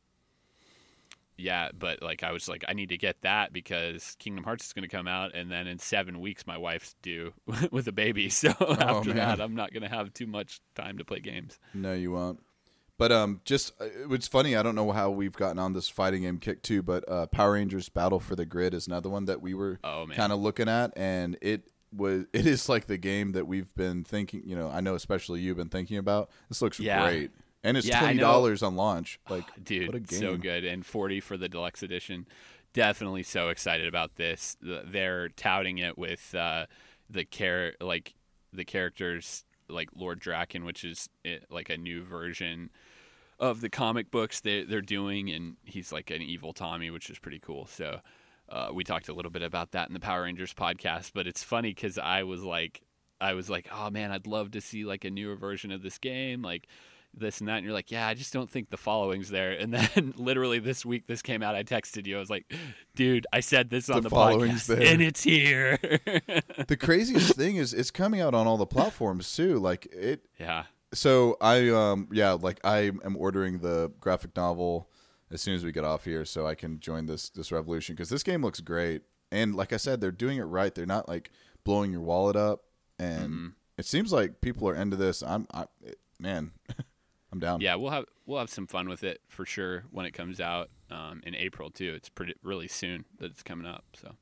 [1.36, 4.72] yeah, but like I was like, I need to get that because Kingdom Hearts is
[4.72, 7.32] going to come out, and then in seven weeks my wife's due
[7.70, 8.28] with a baby.
[8.30, 9.16] So after man.
[9.16, 11.58] that, I'm not going to have too much time to play games.
[11.74, 12.40] No, you won't.
[13.02, 14.54] But um, just uh, it's funny.
[14.54, 16.84] I don't know how we've gotten on this fighting game kick too.
[16.84, 20.06] But uh, Power Rangers Battle for the Grid is another one that we were Oh
[20.14, 24.04] kind of looking at, and it was it is like the game that we've been
[24.04, 24.42] thinking.
[24.46, 26.30] You know, I know especially you've been thinking about.
[26.48, 27.02] This looks Yeah.
[27.02, 27.32] great,
[27.64, 29.18] and it's Yeah, twenty dollars on launch.
[29.28, 30.20] Like, dude, what a game!
[30.20, 32.28] so good, and forty for the deluxe edition.
[32.72, 34.56] Definitely so excited about this.
[34.62, 36.66] They're touting it with uh,
[37.10, 38.14] the care like
[38.52, 42.70] the characters like Lord Drakkon, which is it, like a new version
[43.42, 47.18] of the comic books they they're doing, and he's like an evil Tommy, which is
[47.18, 47.66] pretty cool.
[47.66, 48.00] So.
[48.48, 51.42] Uh, we talked a little bit about that in the Power Rangers podcast, but it's
[51.42, 52.82] funny because I was like,
[53.18, 55.96] I was like, oh man, I'd love to see like a newer version of this
[55.96, 56.66] game, like
[57.14, 57.58] this and that.
[57.58, 59.52] And you're like, yeah, I just don't think the following's there.
[59.52, 61.54] And then literally this week, this came out.
[61.54, 62.16] I texted you.
[62.16, 62.52] I was like,
[62.94, 64.82] dude, I said this on The the, podcast, there.
[64.82, 65.78] and it's here.
[66.68, 69.58] the craziest thing is it's coming out on all the platforms too.
[69.60, 70.26] Like it.
[70.38, 74.90] yeah, So I um yeah like I am ordering the graphic novel
[75.30, 78.10] as soon as we get off here, so I can join this this revolution because
[78.10, 79.02] this game looks great.
[79.30, 80.74] And like I said, they're doing it right.
[80.74, 81.30] They're not like
[81.64, 82.64] blowing your wallet up,
[82.98, 83.46] and Mm-hmm.
[83.78, 85.22] it seems like people are into this.
[85.22, 85.64] I'm I,
[86.20, 86.52] man,
[87.32, 87.62] I'm down.
[87.62, 90.68] yeah, we'll have we'll have some fun with it for sure when it comes out
[90.90, 91.94] um, in April too.
[91.96, 93.84] It's pretty really soon that it's coming up.
[93.94, 94.14] So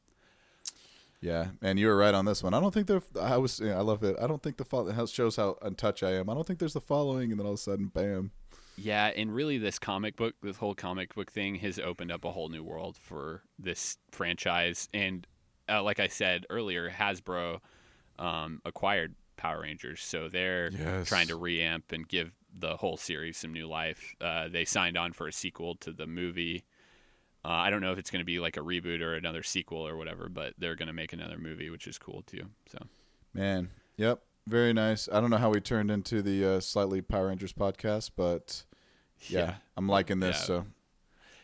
[1.21, 2.55] Yeah, and you were right on this one.
[2.55, 3.03] I don't think they're.
[3.21, 3.61] I was.
[3.61, 4.17] Yeah, I love it.
[4.21, 6.31] I don't think the follow how shows how in touch I am.
[6.31, 8.31] I don't think there's the following, and then all of a sudden, bam.
[8.77, 12.31] Yeah, and really, this comic book, this whole comic book thing, has opened up a
[12.33, 14.89] whole new world for this franchise.
[14.95, 15.27] And
[15.69, 17.61] uh, like I said earlier, Hasbro
[18.19, 21.09] um, acquired Power Rangers, so they're Yes.
[21.09, 24.15] trying to reamp and give the whole series some new life.
[24.21, 26.65] Uh, they signed on for a sequel to the movie.
[27.45, 29.87] Uh, I don't know if it's going to be like a reboot or another sequel
[29.87, 32.47] or whatever, but they're going to make another movie, which is cool too.
[32.71, 32.79] So
[33.33, 35.09] Man, yep, very nice.
[35.13, 38.65] I don't know how we turned into the uh, slightly Power Rangers podcast, but
[39.29, 40.41] yeah, I'm liking this.
[40.41, 40.47] Yeah.
[40.47, 40.67] So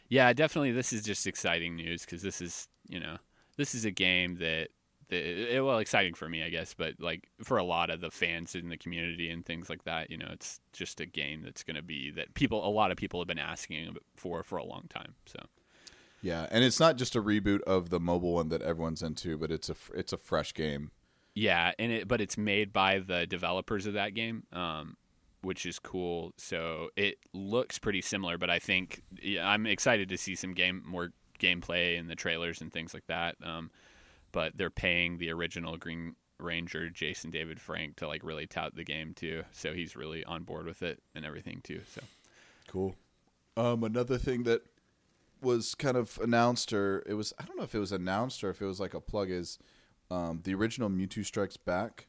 [0.09, 0.73] Yeah, definitely.
[0.73, 3.17] This is just exciting news because this is, you know,
[3.57, 4.69] this is a game that,
[5.09, 8.11] that it, well, exciting for me, I guess, but like for a lot of the
[8.11, 11.63] fans in the community and things like that, you know, it's just a game that's
[11.63, 14.65] going to be that people, a lot of people have been asking for for a
[14.65, 15.15] long time.
[15.27, 15.39] So
[16.23, 19.51] yeah, and it's not just a reboot of the mobile one that everyone's into, but
[19.51, 20.91] it's a it's a fresh game.
[21.35, 24.97] yeah, and it, but it's made by the developers of that game, um,
[25.43, 26.33] which is cool.
[26.37, 30.83] So it looks pretty similar, but I think yeah, I'm excited to see some game
[30.87, 33.37] more gameplay in the trailers and things like that.
[33.43, 33.71] Um,
[34.33, 38.85] but they're paying the original Green Ranger Jason David Frank to like really tout the
[38.85, 41.81] game too, so he's really on board with it and everything too.
[41.95, 42.03] So
[42.69, 42.95] Cool.
[43.57, 44.63] Um, another thing that
[45.41, 48.51] was kind of announced, or it was I don't know if it was announced or
[48.51, 49.59] if it was like a plug, is
[50.11, 52.07] um, the original Mewtwo Strikes Back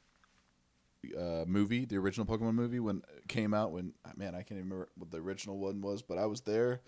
[1.17, 3.71] uh, movie, the original Pokemon movie when it came out.
[3.71, 6.81] When man, I can't even remember what the original one was, but I was there,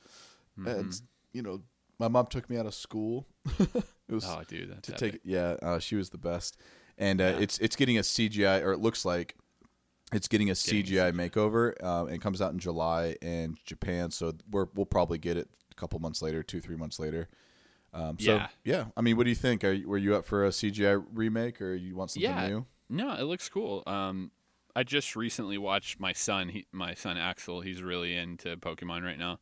[0.66, 1.00] and
[1.34, 1.62] you know,
[2.00, 3.28] my mom took me out of school.
[3.60, 4.96] it was oh, dude, to epic.
[5.14, 6.58] take yeah uh, she was the best
[6.98, 7.40] and uh, Yeah.
[7.40, 9.36] it's it's getting a cgi or it looks like
[10.12, 14.10] it's getting a Getting a cgi makeover um, and comes out in july in japan
[14.12, 15.48] so we're, we'll probably get it
[15.80, 17.28] couple months later two three months later
[17.94, 18.48] um, so Yeah.
[18.64, 21.04] yeah i mean what do you think Are you, were you up for a cgi
[21.14, 22.48] remake or you want something Yeah.
[22.48, 23.84] new No, it looks cool.
[23.86, 24.32] Um,
[24.76, 26.50] I just recently watched my son.
[26.50, 27.62] He, my son Axel.
[27.62, 29.40] He's really into Pokemon right now.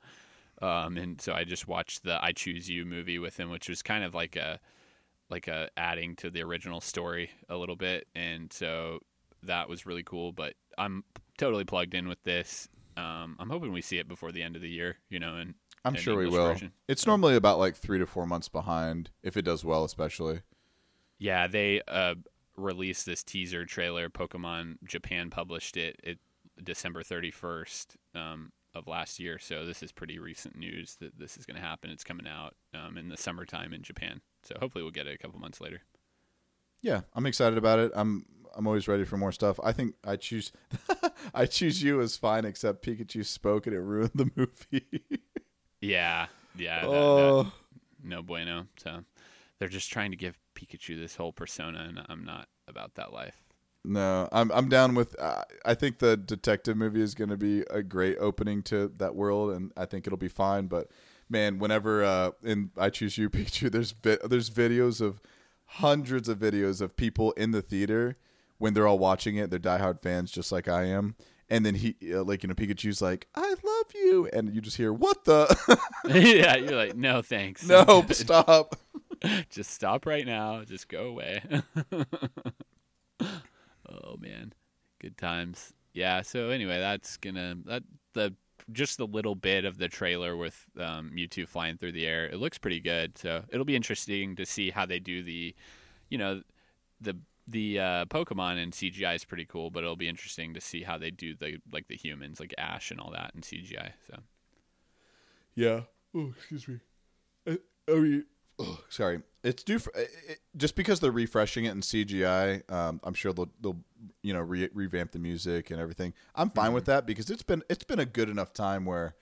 [0.62, 3.82] Um, and so I just watched the I Choose You movie with him, which was
[3.82, 4.60] kind of like a
[5.30, 9.00] like a adding to the original story a little bit, and so
[9.43, 10.34] that was really cool.
[10.34, 11.04] But I'm
[11.38, 12.67] totally plugged in with this.
[12.97, 15.54] Um, I'm hoping we see it before the end of the year, you know, and
[15.85, 16.71] i'm sure we English will version.
[16.87, 20.41] it's normally about like three to four months behind if it does well especially
[21.19, 22.13] Yeah, they uh,
[22.55, 24.07] released this teaser trailer.
[24.09, 26.19] Pokemon Japan published it, it
[26.63, 29.39] December 31st um, of last year.
[29.39, 31.89] So this is pretty recent news that this is going to happen.
[31.89, 34.21] It's coming out um, in the summertime in Japan.
[34.43, 35.81] So hopefully we'll get it a couple months later.
[36.81, 40.15] yeah i'm excited about it i'm i'm always ready for more stuff i think i
[40.15, 40.51] choose
[41.33, 45.19] i choose you is fine except pikachu spoke and it ruined the movie
[45.81, 47.51] Yeah, yeah, that- that- oh
[48.03, 48.67] no bueno.
[48.77, 49.03] So
[49.59, 53.35] they're just trying to give Pikachu this whole persona, and I'm not about that life.
[53.85, 57.61] no i'm i'm down with uh, i think the detective movie is going to be
[57.69, 60.89] a great opening to that world and i think it'll be fine but
[61.29, 65.21] man, whenever uh, in I choose you Pikachu, there's vi- there's videos of
[65.65, 68.17] hundreds of videos of people in the theater
[68.57, 69.49] when they're all watching it.
[69.49, 71.15] They're diehard fans, just like I am.
[71.49, 74.78] And then he, uh, like you know, Pikachu's like, "I love you," and you just
[74.78, 75.47] hear, "What the?
[76.08, 77.67] yeah, you're like, no, thanks.
[77.67, 78.76] no, stop!"
[79.50, 80.63] just stop right now.
[80.63, 81.41] Just go away.
[83.21, 84.54] oh man,
[85.00, 85.73] good times.
[85.93, 86.21] Yeah.
[86.21, 88.36] So anyway, that's gonna that the
[88.71, 92.26] just the little bit of the trailer with um, Mewtwo flying through the air.
[92.28, 93.17] It looks pretty good.
[93.17, 95.56] So it'll be interesting to see how they do the,
[96.10, 96.41] you know,
[97.00, 100.83] the the uh, Pokemon and CGI is pretty cool, but it'll be interesting to see
[100.83, 103.91] how they do the like the humans, like Ash and all that in CGI.
[104.10, 104.19] So
[105.55, 105.81] Yeah.
[106.13, 106.79] Oh, excuse me.
[107.47, 107.57] I,
[107.89, 108.25] I mean,
[108.60, 109.21] oh, sorry.
[109.43, 112.69] It's due for it, just because they're refreshing it in CGI.
[112.69, 113.79] Um, I'm sure they'll they'll
[114.21, 116.13] you know re- revamp the music and everything.
[116.36, 119.15] I'm fine with that because it's been it's been a good enough time where,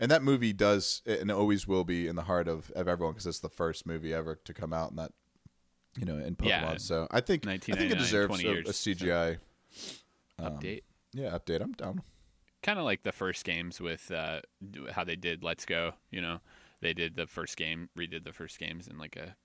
[0.00, 3.26] and that movie does and always will be in the heart of of everyone because
[3.26, 5.12] it's the first movie ever to come out in that
[5.96, 6.46] you know in Pokemon.
[6.48, 6.76] Yeah.
[6.76, 8.90] So I think I think it deserves 20 a, years, a so.
[8.90, 9.38] CGI.
[10.40, 10.82] update.
[11.12, 11.62] Yeah, update.
[11.62, 12.02] I'm down.
[12.62, 14.40] kind of like the first games with uh,
[14.92, 15.92] how they did Let's Go.
[16.10, 16.40] You know,
[16.80, 19.36] they did the first game, redid the first games in like a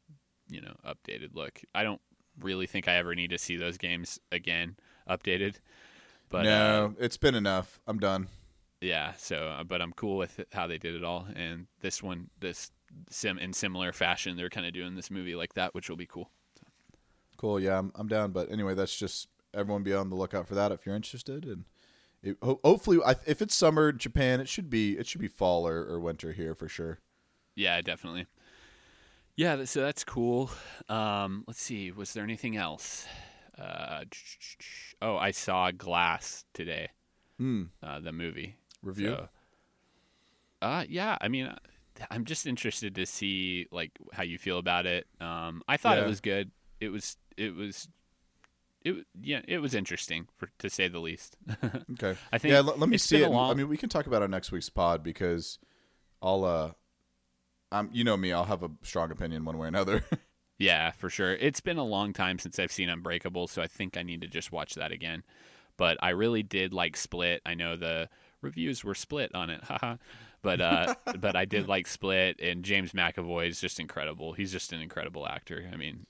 [0.49, 1.62] you know updated look.
[1.73, 2.01] I don't
[2.39, 4.75] really think I ever need to see those games again
[5.10, 5.56] updated.
[6.29, 7.79] But uh, no, it's been enough.
[7.88, 8.27] I'm done.
[8.82, 11.27] yeah, so uh, but I'm cool with how they did it all.
[11.36, 12.71] And this one, this
[13.10, 16.06] sim in similar fashion, they're kind of doing this movie like that, which will be
[16.06, 16.32] cool.
[17.38, 17.60] Cool.
[17.60, 18.32] Yeah, I'm, I'm down.
[18.32, 21.45] But anyway, that's just everyone be on the lookout for that if you're interested.
[21.45, 21.65] And
[22.21, 25.27] it, ho- hopefully, I, if it's summer in Japan, it should be it should be
[25.27, 26.99] fall or, or winter here for sure.
[27.56, 28.27] Yeah, definitely.
[29.36, 30.51] Yeah, so that's cool.
[30.88, 33.08] Um, let's see, was there anything else?
[33.58, 34.03] Uh,
[35.01, 36.89] oh, I saw Glass today,
[37.38, 37.63] Hmm.
[37.82, 39.10] uh, the movie Review.
[39.10, 39.29] So,
[40.62, 41.53] uh, yeah, I mean,
[42.12, 45.08] I'm just interested to see like how you feel about it.
[45.21, 46.06] Um, I thought Yeah.
[46.06, 46.51] it was good.
[46.79, 47.88] It was, it was,
[48.84, 51.38] it yeah, it was interesting for to say the least.
[51.93, 52.17] Okay.
[52.32, 52.60] I think yeah.
[52.62, 53.29] Let, let me see it.
[53.29, 55.60] long- I mean, we can talk about our next week's pod because
[56.21, 56.71] I'll uh,
[57.71, 58.32] I'm you know me.
[58.34, 60.03] I'll have a strong opinion one way or another.
[60.60, 61.34] Yeah, for sure.
[61.34, 64.27] It's been a long time since I've seen Unbreakable, so I think I need to
[64.27, 65.23] just watch that again.
[65.77, 67.41] But I really did like Split.
[67.43, 68.08] I know the
[68.39, 69.95] reviews were split on it, haha.
[70.43, 74.34] But uh, but I did like Split, and James McAvoy is just incredible.
[74.34, 75.67] He's just an incredible actor.
[75.73, 76.06] I mean,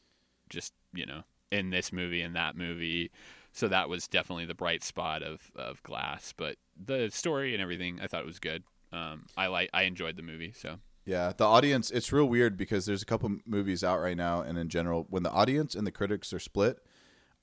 [0.50, 3.12] just you know, in this movie and that movie.
[3.54, 6.34] So that was definitely the bright spot of of Glass.
[6.36, 8.64] But the story and everything, I thought it was good.
[8.92, 10.52] Um, I like I enjoyed the movie.
[10.52, 11.92] So Yeah, the audience.
[11.92, 15.24] It's real weird because there's a couple movies out right now, and in general, when
[15.24, 16.80] the audience and the critics are split,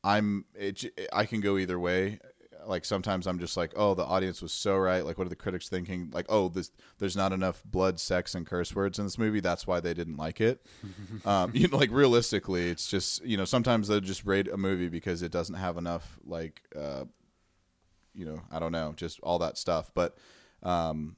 [0.03, 2.18] I'm it, I can go either way.
[2.66, 5.05] Like sometimes I'm just like, oh, the audience was so right.
[5.05, 6.11] Like, what are the critics thinking?
[6.12, 9.40] Like, oh, this there's not enough blood, sex, and curse words in this movie.
[9.40, 10.64] That's why they didn't like it.
[11.25, 14.88] um, you know, like realistically, it's just you know sometimes they'll just rate a movie
[14.88, 17.05] because it doesn't have enough like, uh,
[18.14, 19.90] you know, I don't know, just all that stuff.
[19.94, 20.16] But
[20.62, 21.16] um,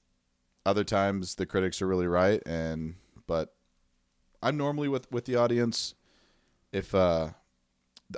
[0.65, 2.95] other times the critics are really right and
[3.27, 3.55] but
[4.43, 5.95] i'm normally with with the audience
[6.73, 7.31] if uh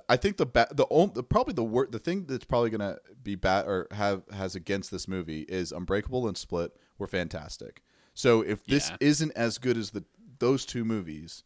[0.09, 3.35] i think the ba- the, the probably the wor- the thing that's probably gonna be
[3.35, 7.83] bad or have has against this movie is unbreakable and split were fantastic
[8.14, 8.96] so if this Yeah.
[9.00, 10.04] isn't as good as the
[10.38, 11.44] those two movies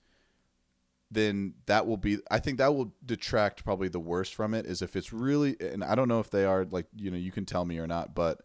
[1.11, 4.83] then that will be i think that will detract probably the worst from it is
[4.83, 7.45] if it's really and i don't know if they are like you know you can
[7.47, 8.43] tell me or not but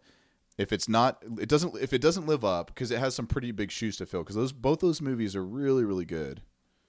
[0.57, 3.51] if it's not it doesn't if it doesn't live up because it has some pretty
[3.51, 6.41] big shoes to fill because those both those movies are really really good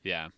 [0.02, 0.28] yeah.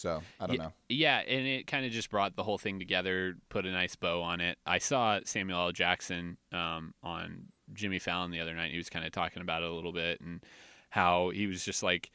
[0.00, 2.78] So i don't Ye- know Yeah, and it kind of just brought the whole thing
[2.78, 4.58] together, put a nice bow on it.
[4.66, 5.72] I saw Samuel L.
[5.72, 8.72] Jackson um, on Jimmy Fallon the other night.
[8.72, 10.42] He was kind of talking about it a little bit and
[10.90, 12.10] how he was just like,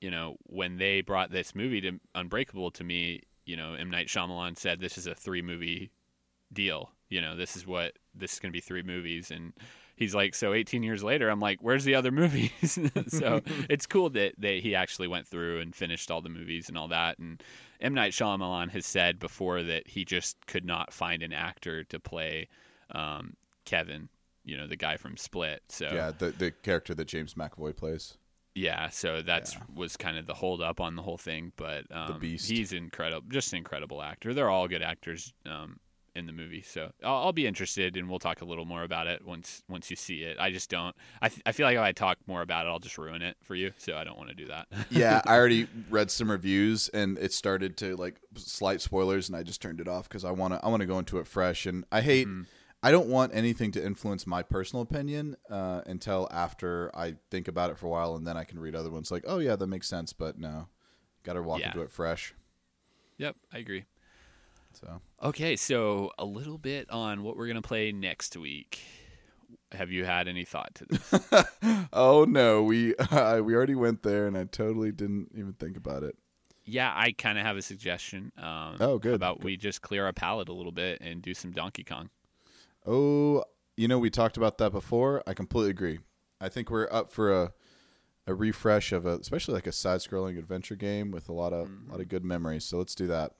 [0.00, 4.06] you know, when they brought this movie to Unbreakable to me, you know, M Night
[4.08, 5.90] Shyamalan said this is a three movie
[6.52, 6.92] deal.
[7.08, 9.52] You know, this is what this is going to be three movies, and
[9.96, 12.78] he's like, so 18 years later, I'm like, where's the other movies?
[13.08, 16.78] so it's cool that, that he actually went through and finished all the movies and
[16.78, 17.18] all that.
[17.18, 17.42] And
[17.80, 21.98] M Night Shyamalan has said before that he just could not find an actor to
[21.98, 22.48] play
[22.92, 23.34] um,
[23.64, 24.08] Kevin,
[24.44, 25.62] you know, the guy from Split.
[25.68, 28.16] So yeah the the character that james mcavoy plays
[28.56, 29.60] yeah, so that's Yeah.
[29.74, 31.52] was kind of the hold up on the whole thing.
[31.56, 32.48] But um, beast.
[32.48, 34.32] he's incredible, just an incredible actor.
[34.32, 35.78] They're all good actors um,
[36.16, 39.06] in the movie, so I'll, I'll be interested, and we'll talk a little more about
[39.06, 40.38] it once once you see it.
[40.40, 40.96] I just don't.
[41.22, 43.36] I th- I feel like if I talk more about it, I'll just ruin it
[43.42, 43.72] for you.
[43.78, 44.66] So I don't want to do that.
[44.90, 49.42] yeah i already read some reviews and it started to like slight spoilers and i
[49.42, 51.66] just turned it off because i want to i want to go into it fresh
[51.66, 52.42] and i hate Mm-hmm.
[52.82, 57.70] I don't want anything to influence my personal opinion uh, until after I think about
[57.70, 59.66] it for a while, and then I can read other ones like, oh yeah, that
[59.66, 60.12] makes sense.
[60.12, 60.68] But no,
[61.24, 61.68] got to walk Yeah.
[61.68, 62.32] into it fresh.
[63.18, 63.86] Yep, I agree.
[64.80, 68.80] So Okay, so a little bit on what we're gonna play next week.
[69.72, 71.46] Have you had any thought to this?
[71.92, 76.16] oh no, we we already went there, and I totally didn't even think about it.
[76.64, 78.32] yeah, I kind of have a suggestion.
[78.38, 79.44] Um, Oh, good, About good.
[79.44, 82.10] we just clear our palate a little bit and do some Donkey Kong.
[82.86, 83.44] Oh,
[83.76, 85.22] you know, we talked about that before.
[85.26, 85.98] I completely agree.
[86.40, 87.52] I think we're up for a
[88.28, 91.90] a refresh of a, especially like a side-scrolling adventure game with a lot of Mm-hmm.
[91.92, 92.64] lot of good memories.
[92.64, 93.32] So let's do that.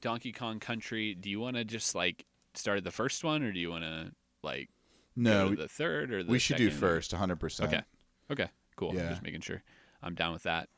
[0.00, 1.14] Donkey Kong Country.
[1.14, 2.24] Do you want to just like
[2.54, 4.68] start at the first one, or do you want to like
[5.14, 7.36] No, the third or the we should do second, or- first, 100.
[7.36, 7.82] percent Okay.
[8.30, 8.50] Okay.
[8.76, 8.94] Cool.
[8.94, 9.08] Yeah.
[9.10, 9.62] Just making sure.
[10.02, 10.68] I'm down with that.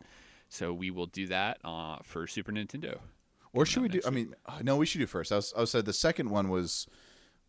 [0.49, 2.99] So we will do that uh, for Super Nintendo.
[3.53, 3.97] Or should we do?
[3.99, 5.33] next I mean, uh, no, we should do first.
[5.33, 6.87] I was, I was said the second one was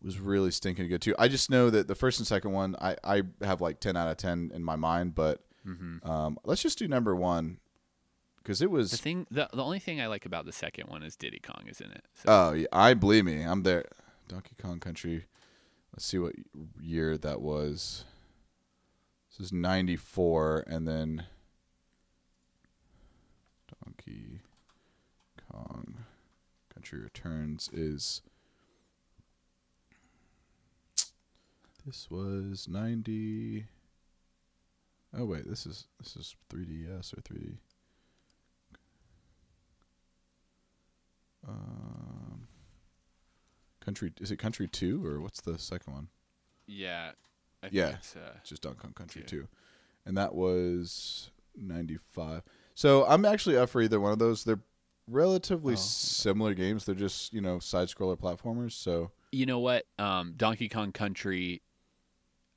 [0.02, 1.14] was really stinking good too.
[1.18, 4.08] I just know that the first and second one, I I have like 10 out
[4.08, 5.42] of 10 in my mind, but
[6.02, 7.58] um, let's just do number one
[8.42, 11.02] because it was The thing, the, the only thing I like about the second one
[11.02, 12.04] is Diddy Kong is in it.
[12.14, 13.84] So Oh, yeah, I believe me, I'm there.
[14.28, 15.24] Donkey Kong Country.
[15.92, 16.34] Let's see what
[16.80, 18.04] year that was.
[19.30, 21.24] This is 94, and then
[23.84, 24.40] Donkey
[25.50, 25.96] Kong
[26.72, 28.22] Country Returns is.
[31.86, 33.64] This was 90.
[35.16, 37.56] Oh wait, this is this is 3DS or 3D.
[41.48, 42.46] Um,
[43.80, 46.08] country is it Country Two or what's the second one?
[46.66, 47.12] yeah,
[47.62, 47.96] I think Yeah.
[47.96, 49.26] it's, uh, It's just Donkey Kong Country Yeah.
[49.26, 49.48] Two,
[50.04, 52.42] and that was ninety five.
[52.74, 54.44] So I'm actually up for either one of those.
[54.44, 54.60] They're
[55.08, 55.80] relatively Oh, okay.
[55.82, 56.84] similar games.
[56.84, 58.72] They're just you know side scroller platformers.
[58.72, 59.86] So you know what?
[59.98, 61.62] Um, Donkey Kong Country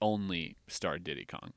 [0.01, 1.53] only starred Diddy Kong,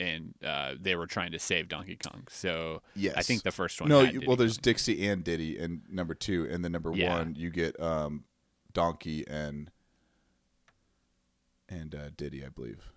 [0.00, 2.26] and uh, they were trying to save Donkey Kong.
[2.30, 3.88] So yes, I think the first one.
[3.88, 4.04] no.
[4.04, 4.62] had you- well, there's Kong.
[4.62, 7.16] Dixie and Diddy in number two, and then number Yeah.
[7.18, 8.24] one you get um,
[8.72, 9.70] Donkey and
[11.68, 12.90] and uh, Diddy, I believe.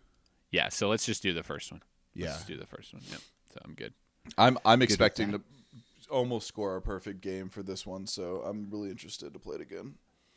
[0.52, 0.70] yeah.
[0.70, 1.82] So let's just do the first one.
[2.14, 3.02] Yeah, Let's just do the first one.
[3.10, 3.20] Yep.
[3.54, 3.94] So I'm good.
[4.38, 5.42] I'm I'm with expecting to
[6.10, 9.62] almost score a perfect game for this one, so I'm really interested to play it
[9.62, 9.96] again.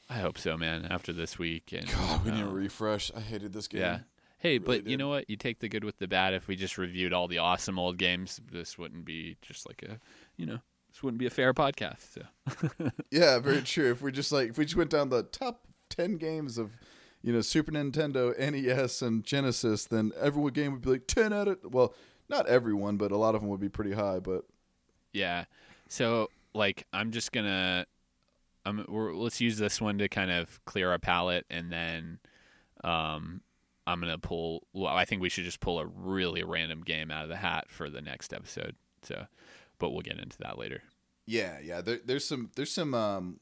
[0.09, 0.87] I hope so, man.
[0.91, 3.11] After this week, and God, we need a um, refresh.
[3.17, 3.81] I hated this game.
[3.81, 3.99] Yeah.
[4.45, 5.31] Hey, Really but you know what?
[5.31, 6.35] You take the good with the bad.
[6.35, 9.99] If we just reviewed all the awesome old games, this wouldn't be just like a,
[10.37, 10.59] you know,
[10.91, 12.13] this wouldn't be a fair podcast.
[12.13, 13.91] So Yeah, very true.
[13.91, 16.77] If we just like if we just went down the top ten games of
[17.23, 21.49] you know Super Nintendo, NES, and Genesis, then every game would be like ten out
[21.49, 21.95] of well,
[22.29, 24.19] not everyone, but a lot of them would be pretty high.
[24.19, 24.45] But
[25.15, 25.47] yeah.
[25.89, 27.87] So like, I'm just gonna,
[28.67, 28.85] I'm.
[28.89, 32.19] We're, let's use this one to kind of clear our palate, and then,
[32.85, 33.41] um,
[33.87, 34.67] I'm gonna pull.
[34.73, 37.67] Well, I think we should just pull a really random game out of the hat
[37.69, 38.77] for the next episode.
[39.03, 39.27] So,
[39.79, 40.83] but we'll get into that later.
[41.27, 43.41] yeah, yeah, there, there's some there's some um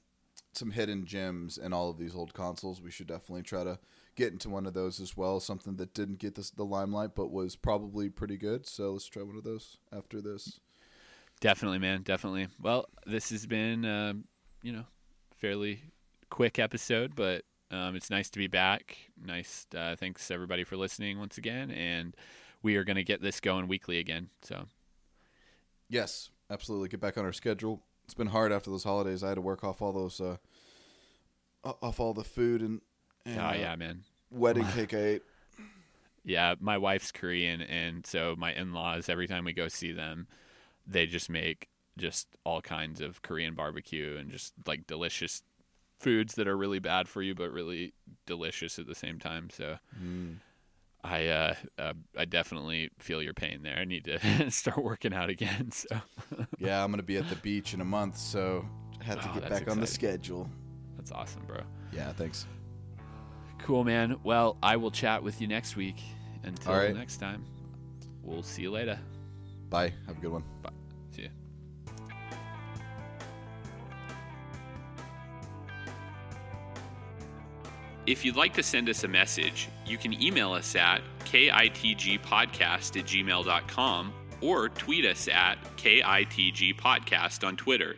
[0.52, 2.82] some hidden gems in all of these old consoles.
[2.82, 3.78] We should definitely try to
[4.16, 5.40] get into one of those as well.
[5.40, 8.66] Something that didn't get this, the limelight, but was probably pretty good.
[8.66, 10.60] So let's try one of those after this.
[11.40, 12.02] Definitely, man.
[12.02, 12.48] Definitely.
[12.60, 14.24] Well, this has been, um,
[14.62, 14.84] you know,
[15.38, 15.82] fairly
[16.30, 18.96] quick episode, but um, it's nice to be back.
[19.24, 19.66] Nice.
[19.76, 22.14] Uh, thanks everybody for listening once again, and
[22.62, 24.28] we are going to get this going weekly again.
[24.42, 24.66] So
[25.92, 26.88] Yes, absolutely.
[26.88, 27.82] Get back on our schedule.
[28.06, 29.22] It's been hard after those holidays.
[29.22, 30.36] I had to work off all those, uh,
[31.62, 32.80] off all the food and,
[33.26, 34.04] and oh uh, yeah, man.
[34.30, 35.22] wedding cake I ate.
[36.24, 40.28] Yeah, my wife's Korean, and so my in-laws every time we go see them,
[40.86, 41.68] they just make
[41.98, 45.42] just all kinds of Korean barbecue and just like delicious
[46.02, 47.94] foods that are really bad for you but really
[48.26, 49.48] delicious at the same time.
[49.50, 49.78] So
[51.04, 53.76] I uh, uh, I definitely feel your pain there.
[53.76, 55.70] I need to start working out again.
[55.72, 56.00] So
[56.58, 58.64] Yeah, I'm gonna be at the beach in a month, so
[59.00, 60.48] I had to Oh, get back on the schedule.
[60.96, 61.60] that's awesome, bro.
[61.92, 62.46] Yeah, thanks.
[63.58, 64.16] Cool, man.
[64.24, 66.00] Well, I will chat with you next week.
[66.44, 66.92] Until right.
[66.94, 67.44] next time,
[68.22, 68.98] we'll see you later.
[69.70, 69.92] Bye.
[70.06, 70.42] Have a good one.
[70.62, 70.81] Bye.
[78.04, 82.20] If you'd like to send us a message, you can email us at kitgpodcast
[82.98, 87.96] at gmail.com or tweet us at kitgpodcast on Twitter.